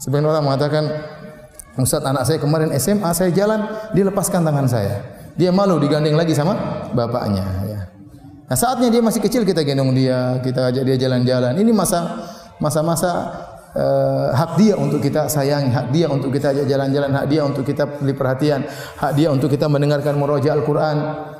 [0.00, 0.84] Sebagian orang mengatakan,
[1.76, 4.96] Ustaz anak saya kemarin SMA saya jalan, dia lepaskan tangan saya.
[5.36, 6.56] Dia malu digandeng lagi sama
[6.96, 7.91] bapaknya ya.
[8.52, 11.56] Nah, saatnya dia masih kecil kita gendong dia, kita ajak dia jalan-jalan.
[11.56, 12.20] Ini masa
[12.60, 13.32] masa-masa
[13.72, 17.88] uh, hak dia untuk kita sayangi, hak dia untuk kita jalan-jalan, hak dia untuk kita
[17.88, 18.60] beri perhatian,
[19.00, 20.96] hak dia untuk kita mendengarkan murojaah Al-Quran.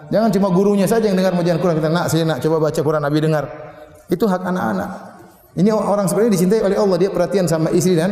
[0.09, 1.77] Jangan cuma gurunya saja yang dengar murojaah Al-Quran.
[1.85, 3.45] Kita nak saya nak coba baca Quran Nabi dengar.
[4.09, 4.91] Itu hak anak-anak.
[5.53, 6.97] Ini orang ini dicintai oleh Allah.
[6.97, 8.09] Dia perhatian sama istri dan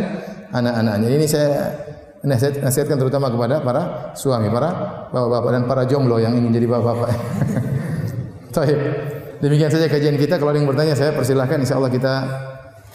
[0.52, 1.08] anak-anaknya.
[1.08, 1.72] Ini saya
[2.20, 7.08] nasihat, nasihatkan terutama kepada para suami, para bapak-bapak dan para jomblo yang ingin jadi bapak-bapak.
[8.50, 8.78] Baik.
[9.40, 10.36] Demikian saja kajian kita.
[10.36, 11.62] Kalau ada yang bertanya saya persilahkan.
[11.62, 12.14] Insya Allah kita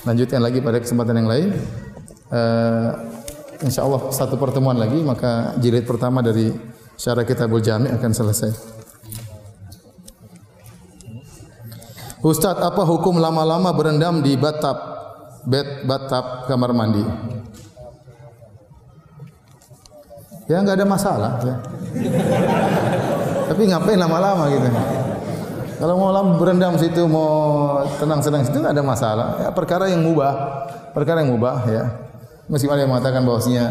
[0.06, 1.50] lanjutkan lagi pada kesempatan yang lain.
[2.30, 2.92] Uh,
[3.64, 6.52] Insya Allah satu pertemuan lagi maka jilid pertama dari
[7.00, 8.52] syarah kitabul jami akan selesai.
[12.26, 14.76] Ustaz, apa hukum lama-lama berendam di batap
[15.46, 17.06] bed batap kamar mandi?
[20.50, 21.56] Ya enggak ada masalah ya.
[23.46, 24.68] Tapi ngapain lama-lama gitu?
[25.76, 29.44] Kalau mau lam berendam situ, mau tenang-senang situ, ada masalah.
[29.44, 30.34] Ya, perkara yang mubah,
[30.96, 31.84] perkara yang mubah ya.
[32.48, 33.66] Meskipun ada yang mengatakan bahwasanya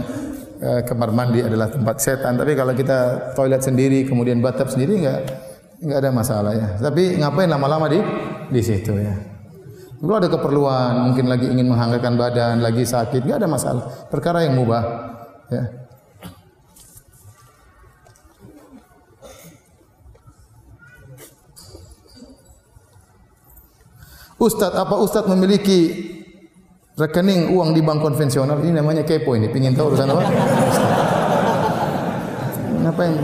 [0.61, 5.21] eh, kamar mandi adalah tempat setan, tapi kalau kita toilet sendiri, kemudian bathtub sendiri, enggak
[5.81, 6.69] enggak ada masalah ya.
[6.77, 8.01] Tapi ngapain lama-lama di
[8.51, 9.15] di situ ya?
[10.05, 13.85] Kalau ada keperluan, mungkin lagi ingin menghangatkan badan, lagi sakit, enggak ada masalah.
[14.13, 14.83] Perkara yang mubah
[15.49, 15.84] ya.
[24.45, 26.13] Ustadz, apa Ustadz memiliki
[27.01, 28.61] rekening uang di bank konvensional?
[28.61, 30.23] Ini namanya kepo ini, pingin tahu urusan apa?
[32.85, 33.15] Ngapain?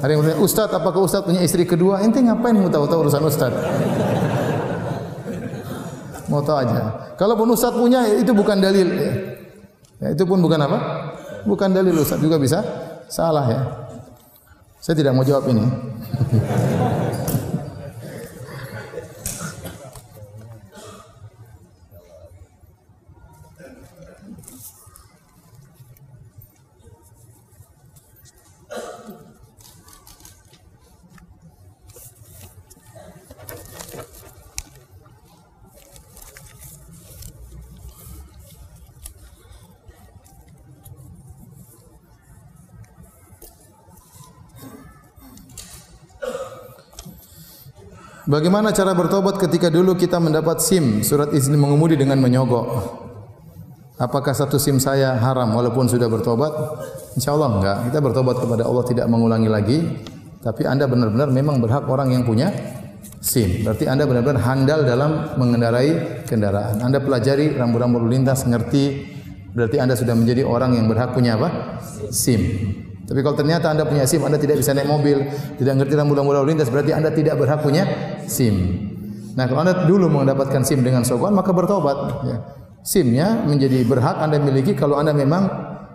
[0.00, 2.00] Ada yang bertanya, Ustadz, apakah Ustadz punya istri kedua?
[2.00, 3.60] Ente ngapain mau tahu-tahu urusan Ustadz?
[6.32, 7.12] Mau tahu aja.
[7.20, 8.88] Kalaupun Ustadz punya, itu bukan dalil.
[10.00, 10.78] Ya, itu pun bukan apa?
[11.44, 12.64] Bukan dalil Ustadz juga bisa
[13.12, 13.60] salah ya.
[14.80, 15.68] Saya tidak mau jawab ini.
[48.30, 52.62] Bagaimana cara bertobat ketika dulu kita mendapat SIM, surat izin mengemudi dengan menyogok?
[53.98, 56.54] Apakah satu SIM saya haram walaupun sudah bertobat?
[57.18, 57.78] Insya Allah enggak.
[57.90, 59.78] Kita bertobat kepada Allah tidak mengulangi lagi.
[60.46, 62.54] Tapi anda benar-benar memang berhak orang yang punya
[63.18, 63.66] SIM.
[63.66, 66.78] Berarti anda benar-benar handal dalam mengendarai kendaraan.
[66.86, 69.10] Anda pelajari rambu-rambu lintas, ngerti.
[69.58, 71.82] Berarti anda sudah menjadi orang yang berhak punya apa?
[72.14, 72.46] SIM.
[73.10, 75.18] Tapi kalau ternyata anda punya SIM, anda tidak bisa naik mobil,
[75.58, 77.82] tidak ngerti rambu-rambu lalu lintas, berarti anda tidak berhak punya
[78.30, 78.56] SIM.
[79.34, 81.98] Nah, kalau anda dulu mendapatkan SIM dengan sokongan, maka bertobat.
[82.26, 82.36] Ya.
[82.80, 85.46] SIM-nya menjadi berhak anda miliki kalau anda memang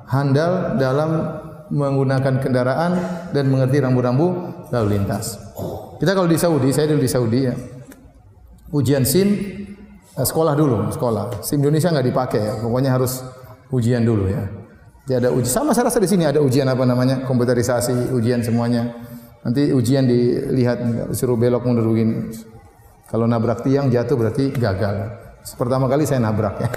[0.05, 1.41] handal dalam
[1.73, 2.91] menggunakan kendaraan
[3.33, 5.41] dan mengerti rambu-rambu lalu lintas.
[5.97, 7.55] Kita kalau di Saudi, saya dulu di Saudi ya.
[8.69, 9.29] Ujian SIM
[10.13, 11.41] eh, sekolah dulu, sekolah.
[11.41, 12.53] SIM Indonesia nggak dipakai ya.
[12.61, 13.25] Pokoknya harus
[13.73, 14.45] ujian dulu ya.
[15.09, 15.49] Dia ada ujian.
[15.49, 17.25] Sama saya rasa di sini ada ujian apa namanya?
[17.25, 18.93] Komputerisasi, ujian semuanya.
[19.45, 20.81] Nanti ujian dilihat
[21.13, 22.33] suruh belok mundur begini.
[23.05, 25.13] Kalau nabrak tiang jatuh berarti gagal.
[25.53, 26.69] Pertama kali saya nabrak ya.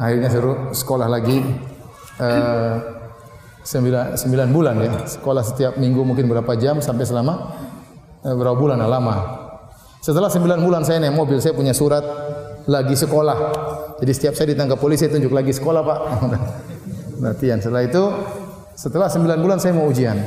[0.00, 1.44] Akhirnya suruh sekolah lagi
[2.16, 2.74] uh,
[3.60, 4.92] sembilan, sembilan bulan ya.
[5.04, 7.34] Sekolah setiap minggu mungkin berapa jam sampai selama
[8.24, 9.16] uh, berapa bulan nah, lama.
[10.00, 12.02] Setelah sembilan bulan saya naik mobil, saya punya surat
[12.64, 13.36] lagi sekolah.
[14.00, 15.98] Jadi setiap saya ditangkap polisi, tunjuk lagi sekolah pak.
[17.22, 17.60] latihan.
[17.62, 18.02] Setelah itu
[18.74, 20.18] setelah 9 bulan saya mau ujian.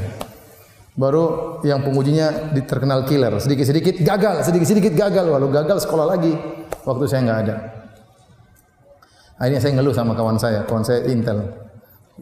[0.95, 3.35] Baru yang pengujinya terkenal killer.
[3.43, 5.27] Sedikit-sedikit gagal, sedikit-sedikit gagal.
[5.27, 6.31] Walau gagal sekolah lagi.
[6.87, 7.55] Waktu saya enggak ada.
[9.35, 11.43] Akhirnya saya ngeluh sama kawan saya, kawan saya Intel.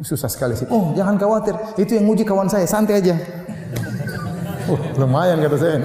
[0.01, 0.65] Susah sekali sih.
[0.73, 1.53] Oh, jangan khawatir.
[1.77, 3.13] Itu yang uji kawan saya, santai aja.
[4.65, 5.77] Oh, lumayan kata saya.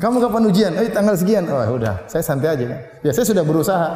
[0.00, 0.72] Kamu kapan ujian?
[0.80, 1.44] Eh, tanggal sekian.
[1.44, 2.08] Oh, udah.
[2.08, 2.64] Saya santai aja.
[3.04, 3.88] Ya, saya sudah berusaha.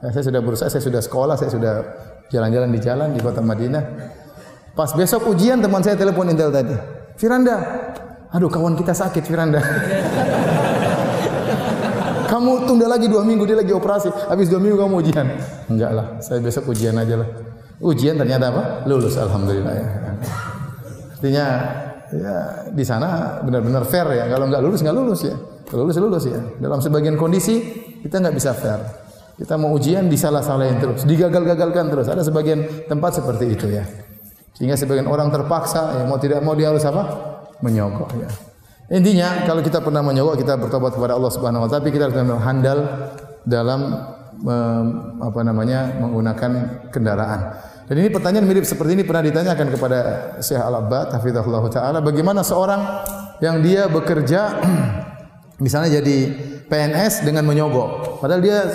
[0.00, 1.74] Ya, saya sudah berusaha, saya sudah sekolah, saya sudah
[2.32, 3.84] jalan-jalan di jalan di kota Madinah.
[4.72, 7.01] Pas besok ujian teman saya telepon Intel tadi.
[7.22, 7.54] Firanda,
[8.34, 9.62] aduh kawan kita sakit Firanda.
[12.26, 14.10] kamu tunda lagi dua minggu dia lagi operasi.
[14.10, 15.26] Habis dua minggu kamu ujian.
[15.70, 17.30] Enggak lah, saya besok ujian aja lah.
[17.78, 18.62] Ujian ternyata apa?
[18.90, 19.86] Lulus, alhamdulillah ya.
[21.14, 21.46] Artinya
[22.10, 22.34] ya
[22.74, 24.26] di sana benar-benar fair ya.
[24.26, 25.38] Kalau enggak lulus enggak lulus ya.
[25.78, 26.42] Lulus lulus ya.
[26.58, 27.62] Dalam sebagian kondisi
[28.02, 28.82] kita enggak bisa fair.
[29.38, 32.10] Kita mau ujian disalah-salahin terus, digagal-gagalkan terus.
[32.10, 33.86] Ada sebagian tempat seperti itu ya.
[34.52, 37.02] Sehingga sebagian orang terpaksa ya mau tidak mau dia harus apa?
[37.64, 38.30] Menyogok ya.
[38.92, 42.16] Intinya kalau kita pernah menyogok kita bertobat kepada Allah Subhanahu wa taala tapi kita harus
[42.44, 42.78] handal
[43.48, 43.80] dalam
[44.44, 44.84] um,
[45.24, 46.50] apa namanya menggunakan
[46.92, 47.40] kendaraan.
[47.88, 49.98] Dan ini pertanyaan mirip seperti ini pernah ditanyakan kepada
[50.44, 52.80] Syekh Al-Abbad hafizahullah taala bagaimana seorang
[53.40, 54.60] yang dia bekerja
[55.64, 56.18] misalnya jadi
[56.68, 58.68] PNS dengan menyogok padahal dia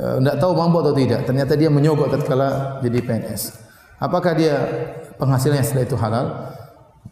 [0.00, 1.28] tidak eh, tahu mampu atau tidak.
[1.28, 3.69] Ternyata dia menyogok tatkala jadi PNS.
[4.00, 4.56] Apakah dia
[5.20, 6.26] penghasilannya setelah itu halal?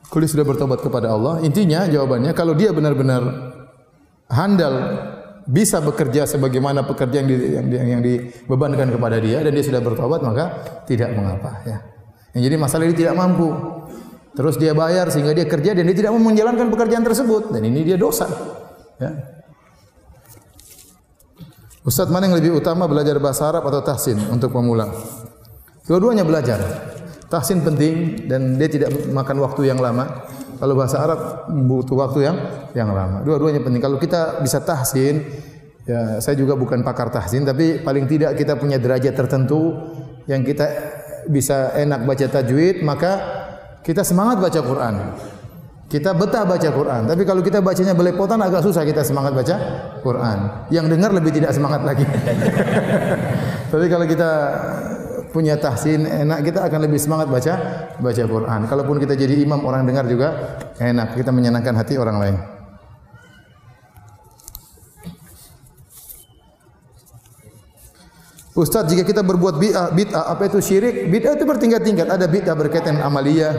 [0.08, 3.52] Kalau dia sudah bertobat kepada Allah, intinya jawabannya kalau dia benar-benar
[4.32, 4.74] handal
[5.48, 9.80] bisa bekerja sebagaimana pekerjaan yang, di, yang, di, yang dibebankan kepada dia dan dia sudah
[9.80, 10.44] bertobat maka
[10.84, 11.80] tidak mengapa ya.
[12.36, 13.48] Yang jadi masalah dia tidak mampu.
[14.36, 17.84] Terus dia bayar sehingga dia kerja dan dia tidak mau menjalankan pekerjaan tersebut dan ini
[17.84, 18.28] dia dosa.
[19.00, 19.40] Ya.
[21.84, 24.92] Ustaz mana yang lebih utama belajar bahasa Arab atau tahsin untuk pemula?
[25.88, 26.60] Kedua-duanya belajar.
[27.32, 30.28] Tahsin penting dan dia tidak makan waktu yang lama.
[30.60, 32.36] Kalau bahasa Arab butuh waktu yang
[32.76, 33.24] yang lama.
[33.24, 33.80] Dua-duanya penting.
[33.80, 35.24] Kalau kita bisa tahsin,
[35.88, 39.80] ya saya juga bukan pakar tahsin, tapi paling tidak kita punya derajat tertentu
[40.28, 40.68] yang kita
[41.32, 43.12] bisa enak baca tajwid, maka
[43.80, 44.94] kita semangat baca Quran.
[45.88, 47.08] Kita betah baca Quran.
[47.08, 49.56] Tapi kalau kita bacanya belepotan agak susah kita semangat baca
[50.04, 50.68] Quran.
[50.68, 52.04] Yang dengar lebih tidak semangat lagi.
[53.72, 54.30] Tapi kalau kita
[55.30, 57.54] punya tahsin enak kita akan lebih semangat baca
[58.00, 58.60] baca Quran.
[58.66, 62.36] Kalaupun kita jadi imam orang dengar juga enak kita menyenangkan hati orang lain.
[68.58, 71.06] Ustaz, jika kita berbuat bid'ah, bid'ah apa itu syirik?
[71.06, 72.10] Bid'ah itu bertingkat-tingkat.
[72.10, 73.54] Ada bid'ah berkaitan amalia,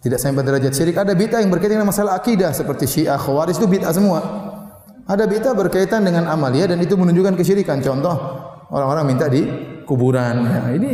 [0.00, 0.96] tidak sampai derajat syirik.
[0.96, 4.20] Ada bid'ah yang berkaitan dengan masalah akidah seperti syiah, khawaris itu bid'ah semua.
[5.04, 7.84] Ada bid'ah berkaitan dengan amalia dan itu menunjukkan kesyirikan.
[7.84, 8.16] Contoh,
[8.72, 9.44] orang-orang minta di
[9.86, 10.34] kuburan.
[10.44, 10.90] Nah, ini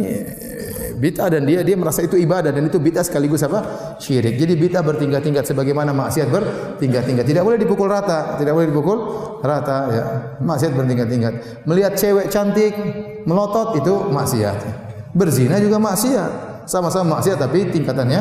[1.01, 3.65] bid'ah dan dia dia merasa itu ibadah dan itu bid'ah sekaligus apa?
[3.97, 4.37] Syirik.
[4.37, 7.25] Jadi bid'ah bertingkat-tingkat sebagaimana maksiat bertingkat-tingkat.
[7.25, 8.99] Tidak boleh dipukul rata, tidak boleh dipukul
[9.41, 10.05] rata ya.
[10.45, 11.65] Maksiat bertingkat-tingkat.
[11.65, 12.77] Melihat cewek cantik
[13.25, 14.59] melotot itu maksiat.
[15.17, 16.51] Berzina juga maksiat.
[16.69, 18.21] Sama-sama maksiat tapi tingkatannya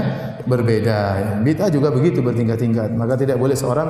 [0.50, 0.98] berbeda.
[1.46, 2.96] Bid'ah juga begitu bertingkat-tingkat.
[2.96, 3.90] Maka tidak boleh seorang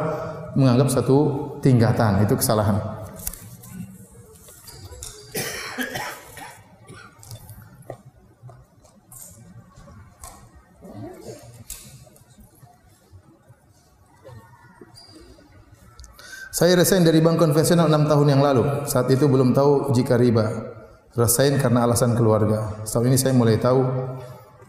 [0.58, 1.18] menganggap satu
[1.62, 2.99] tingkatan itu kesalahan.
[16.60, 18.84] Saya resign dari bank konvensional 6 tahun yang lalu.
[18.84, 20.76] Saat itu belum tahu jika riba.
[21.16, 22.84] Resign karena alasan keluarga.
[22.84, 23.80] Setelah ini saya mulai tahu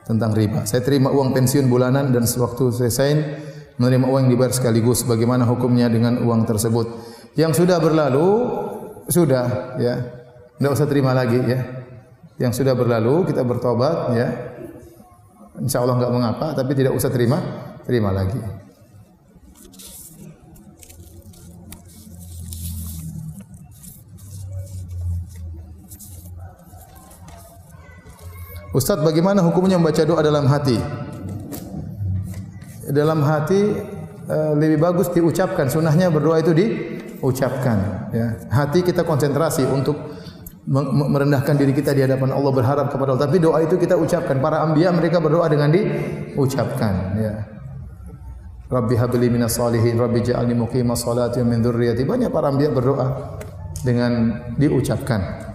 [0.06, 0.62] tentang riba.
[0.70, 3.18] Saya terima uang pensiun bulanan dan sewaktu saya resign
[3.74, 5.02] menerima uang yang dibayar sekaligus.
[5.02, 6.86] Bagaimana hukumnya dengan uang tersebut?
[7.34, 8.28] Yang sudah berlalu
[9.10, 9.94] sudah ya.
[10.62, 11.58] Tidak usah terima lagi ya.
[12.38, 14.28] Yang sudah berlalu kita bertobat ya.
[15.58, 17.42] Insya Allah enggak mengapa tapi tidak usah terima
[17.82, 18.59] terima lagi.
[28.70, 30.78] Ustaz, bagaimana hukumnya membaca doa dalam hati?
[32.90, 33.60] Dalam hati
[34.30, 35.66] uh, lebih bagus diucapkan.
[35.66, 37.78] Sunnahnya berdoa itu diucapkan.
[38.14, 38.38] Ya.
[38.46, 39.98] Hati kita konsentrasi untuk
[40.70, 43.26] merendahkan diri kita di hadapan Allah berharap kepada Allah.
[43.26, 44.38] Tapi doa itu kita ucapkan.
[44.38, 46.94] Para ambia mereka berdoa dengan diucapkan.
[47.18, 47.34] Ya.
[48.70, 52.06] Rabbi habli minas salihin, Rabbi ja'alni muqimas salati min dzurriyyati.
[52.06, 53.34] Banyak para ambia berdoa
[53.82, 55.49] dengan diucapkan.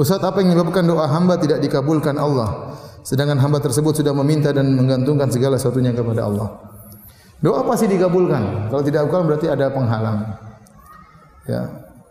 [0.00, 2.72] Ustaz apa yang menyebabkan doa hamba tidak dikabulkan Allah
[3.04, 6.48] sedangkan hamba tersebut sudah meminta dan menggantungkan segala sesuatunya kepada Allah.
[7.40, 8.68] Doa pasti dikabulkan.
[8.68, 10.18] Kalau tidak dikabulkan berarti ada penghalang.
[11.48, 11.62] Ya.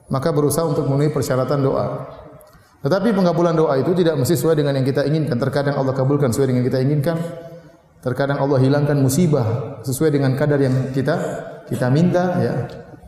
[0.09, 1.85] Maka berusaha untuk memenuhi persyaratan doa.
[2.81, 5.37] Tetapi pengkabulan doa itu tidak mesti sesuai dengan yang kita inginkan.
[5.37, 7.17] Terkadang Allah kabulkan sesuai dengan yang kita inginkan.
[7.99, 11.15] Terkadang Allah hilangkan musibah sesuai dengan kadar yang kita
[11.69, 12.53] kita minta ya.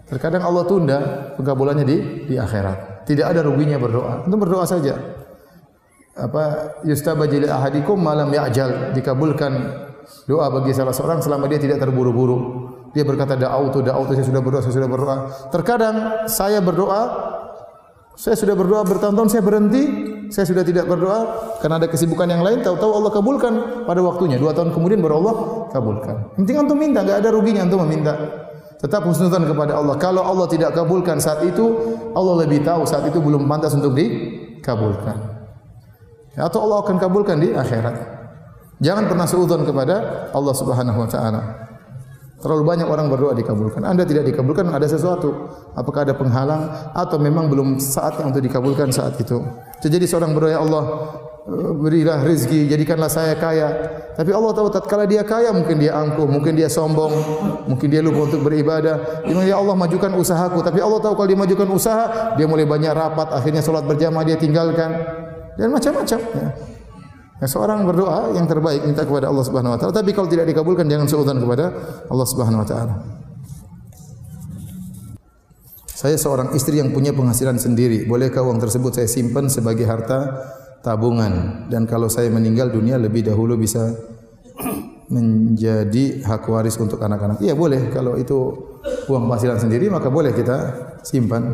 [0.06, 0.98] Terkadang Allah tunda
[1.40, 1.98] pengkabulannya di
[2.30, 2.91] di akhirat.
[3.08, 4.26] Tidak ada ruginya berdoa.
[4.26, 4.97] Untuk berdoa saja.
[6.12, 9.52] Apa yustabajil ahadikum malam ya'jal dikabulkan
[10.28, 12.70] doa bagi salah seorang selama dia tidak terburu-buru.
[12.91, 15.16] Dia berkata da'autu da'autu saya sudah berdoa saya sudah berdoa.
[15.49, 15.95] Terkadang
[16.28, 17.02] saya berdoa
[18.20, 19.84] saya sudah berdoa bertahun-tahun saya berhenti
[20.32, 21.20] saya sudah tidak berdoa
[21.64, 23.54] karena ada kesibukan yang lain tahu-tahu Allah kabulkan
[23.88, 25.36] pada waktunya dua tahun kemudian baru Allah
[25.72, 26.36] kabulkan.
[26.36, 28.14] Penting antum minta enggak ada ruginya antum meminta.
[28.82, 29.94] Tetap husnudzan kepada Allah.
[30.02, 31.78] Kalau Allah tidak kabulkan saat itu,
[32.18, 35.22] Allah lebih tahu saat itu belum pantas untuk dikabulkan.
[36.34, 37.94] Atau Allah akan kabulkan di akhirat.
[38.82, 41.42] Jangan pernah seudon kepada Allah Subhanahu wa taala.
[42.42, 43.86] Terlalu banyak orang berdoa dikabulkan.
[43.86, 45.30] Anda tidak dikabulkan ada sesuatu.
[45.78, 49.46] Apakah ada penghalang atau memang belum saatnya untuk dikabulkan saat itu.
[49.86, 50.84] Jadi seorang berdoa ya Allah
[51.50, 53.70] berilah rezeki, jadikanlah saya kaya.
[54.14, 57.10] Tapi Allah tahu tatkala dia kaya mungkin dia angkuh, mungkin dia sombong,
[57.66, 59.26] mungkin dia lupa untuk beribadah.
[59.26, 62.94] Ini ya Allah majukan usahaku, tapi Allah tahu kalau dia majukan usaha, dia mulai banyak
[62.94, 64.94] rapat, akhirnya solat berjamaah dia tinggalkan
[65.58, 66.20] dan macam-macam.
[66.22, 66.50] Ya.
[67.42, 69.94] Ya, seorang berdoa yang terbaik minta kepada Allah Subhanahu Wa Taala.
[69.98, 71.74] Tapi kalau tidak dikabulkan jangan seudon kepada
[72.06, 72.96] Allah Subhanahu Wa Taala.
[75.89, 78.06] Saya seorang istri yang punya penghasilan sendiri.
[78.06, 80.38] Bolehkah uang tersebut saya simpan sebagai harta
[80.82, 83.94] tabungan dan kalau saya meninggal dunia lebih dahulu bisa
[85.12, 87.44] menjadi hak waris untuk anak-anak.
[87.44, 88.38] Iya boleh kalau itu
[89.12, 90.58] uang penghasilan sendiri maka boleh kita
[91.06, 91.54] simpan.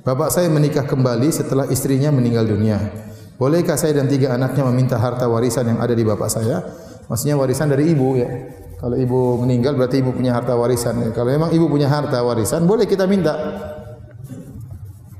[0.00, 2.80] Bapak saya menikah kembali setelah istrinya meninggal dunia.
[3.40, 6.60] Bolehkah saya dan tiga anaknya meminta harta warisan yang ada di bapak saya?
[7.08, 8.28] Maksudnya warisan dari ibu ya.
[8.80, 11.12] Kalau ibu meninggal berarti ibu punya harta warisan.
[11.12, 13.32] Kalau memang ibu punya harta warisan boleh kita minta.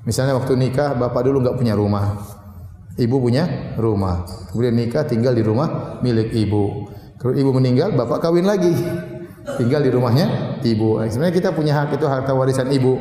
[0.04, 2.16] Misalnya waktu nikah bapak dulu enggak punya rumah.
[2.96, 4.24] Ibu punya rumah.
[4.52, 6.88] Kemudian nikah tinggal di rumah milik ibu.
[7.20, 8.72] Kalau ibu meninggal bapak kawin lagi.
[9.60, 11.00] Tinggal di rumahnya ibu.
[11.00, 12.96] Nah, sebenarnya kita punya hak itu harta warisan ibu.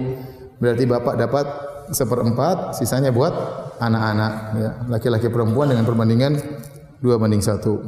[0.59, 1.45] Berarti bapak dapat
[1.91, 3.31] seperempat, sisanya buat
[3.79, 4.33] anak-anak.
[4.59, 4.69] Ya.
[4.91, 6.35] Laki-laki perempuan dengan perbandingan
[6.99, 7.79] dua banding satu.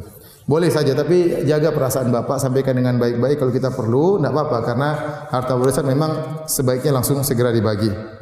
[0.48, 3.40] Boleh saja, tapi jaga perasaan bapak, sampaikan dengan baik-baik.
[3.40, 4.58] Kalau kita perlu, tidak apa-apa.
[4.66, 4.90] Karena
[5.32, 8.21] harta warisan memang sebaiknya langsung segera dibagi.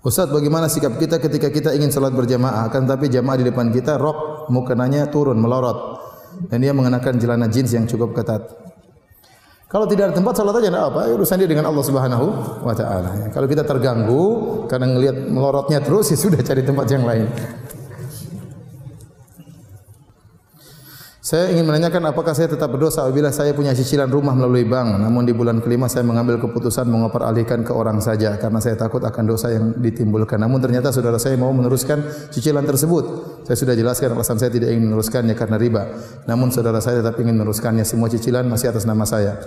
[0.00, 4.00] Ustaz, bagaimana sikap kita ketika kita ingin salat berjamaah, akan tapi jamaah di depan kita
[4.00, 6.00] rok mukenanya turun melorot
[6.48, 8.48] dan dia mengenakan celana jeans yang cukup ketat.
[9.68, 12.26] Kalau tidak ada tempat salat aja enggak apa, urusan dia dengan Allah Subhanahu
[12.64, 13.10] wa taala.
[13.12, 14.24] Ya, kalau kita terganggu
[14.72, 17.28] karena ngelihat melorotnya terus ya sudah cari tempat yang lain.
[21.30, 25.22] Saya ingin menanyakan apakah saya tetap berdosa apabila saya punya cicilan rumah melalui bank namun
[25.22, 29.30] di bulan kelima saya mengambil keputusan mengopar alihkan ke orang saja karena saya takut akan
[29.30, 30.42] dosa yang ditimbulkan.
[30.42, 32.02] Namun ternyata saudara saya mau meneruskan
[32.34, 33.04] cicilan tersebut.
[33.46, 35.82] Saya sudah jelaskan alasan saya tidak ingin meneruskannya karena riba.
[36.26, 37.86] Namun saudara saya tetap ingin meneruskannya.
[37.86, 39.38] Semua cicilan masih atas nama saya.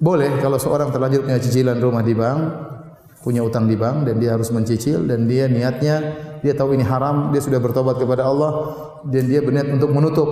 [0.00, 2.40] Boleh kalau seorang terlanjur punya cicilan rumah di bank,
[3.20, 7.34] punya utang di bank dan dia harus mencicil dan dia niatnya dia tahu ini haram,
[7.36, 8.50] dia sudah bertobat kepada Allah
[9.04, 10.28] dan dia berniat untuk menutup.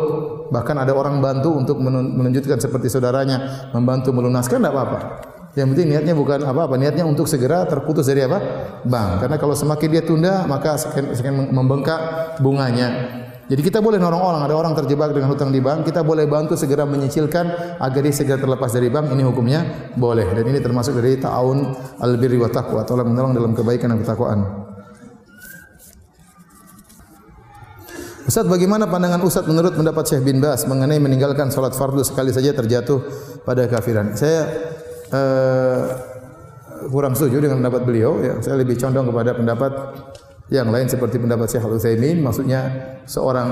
[0.55, 4.99] Bahkan ada orang bantu untuk menunjukkan seperti saudaranya membantu melunaskan tidak apa-apa.
[5.59, 8.39] Yang penting niatnya bukan apa-apa, niatnya untuk segera terputus dari apa?
[8.87, 9.27] Bank.
[9.27, 11.99] Karena kalau semakin dia tunda, maka semakin membengkak
[12.39, 13.23] bunganya.
[13.45, 16.57] Jadi kita boleh nolong orang, ada orang terjebak dengan hutang di bank, kita boleh bantu
[16.57, 19.13] segera menyicilkan agar dia segera terlepas dari bank.
[19.13, 19.61] Ini hukumnya
[19.95, 21.59] boleh dan ini termasuk dari ta'awun
[22.01, 24.65] al-birri wa taqwa, tolong menolong dalam kebaikan dan ketakwaan.
[28.25, 32.57] Ustaz, bagaimana pandangan Ustaz menurut pendapat Syekh bin Bas mengenai meninggalkan solat fardu sekali saja
[32.57, 33.05] terjatuh
[33.45, 34.16] pada kafiran?
[34.16, 34.49] Saya
[35.12, 35.81] uh,
[36.89, 38.25] kurang setuju dengan pendapat beliau.
[38.25, 38.41] Ya.
[38.41, 39.72] Saya lebih condong kepada pendapat
[40.49, 42.61] yang lain seperti pendapat Syekh Al-Utsaimin maksudnya
[43.05, 43.49] seorang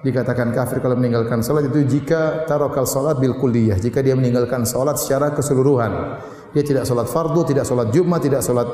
[0.00, 4.96] dikatakan kafir kalau meninggalkan salat itu jika tarakal salat bil kulliyah jika dia meninggalkan salat
[4.96, 6.16] secara keseluruhan
[6.56, 8.64] dia tidak salat fardu tidak salat jumat tidak salat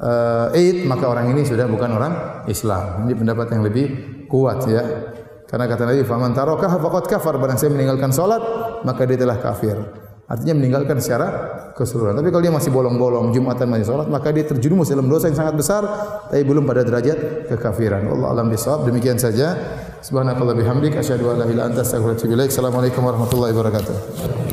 [0.00, 2.12] uh, id maka orang ini sudah bukan orang
[2.48, 3.86] Islam ini pendapat yang lebih
[4.28, 4.84] kuat ya
[5.48, 8.40] karena kata Nabi faman tarakah faqad kafar barang siapa meninggalkan salat
[8.84, 9.80] maka dia telah kafir
[10.28, 11.26] Artinya meninggalkan secara
[11.72, 12.12] keseluruhan.
[12.12, 15.56] Tapi kalau dia masih bolong-bolong, Jumatan masih sholat, maka dia terjerumus dalam dosa yang sangat
[15.56, 15.82] besar,
[16.28, 18.04] tapi belum pada derajat kekafiran.
[18.04, 18.84] Allah alam bisawab.
[18.84, 19.56] Demikian saja.
[20.04, 21.00] Subhanakallah bihamdik.
[21.00, 22.44] Asyadu ala ila anta astagfirullahaladzim.
[22.44, 24.47] Assalamualaikum warahmatullahi wabarakatuh.